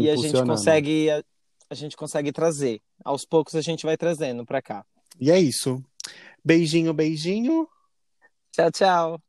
[0.00, 1.22] e a gente consegue, a,
[1.68, 2.80] a gente consegue trazer.
[3.04, 4.86] Aos poucos a gente vai trazendo pra cá.
[5.20, 5.84] E é isso.
[6.42, 7.68] Beijinho, beijinho.
[8.52, 9.25] Tchau, tchau.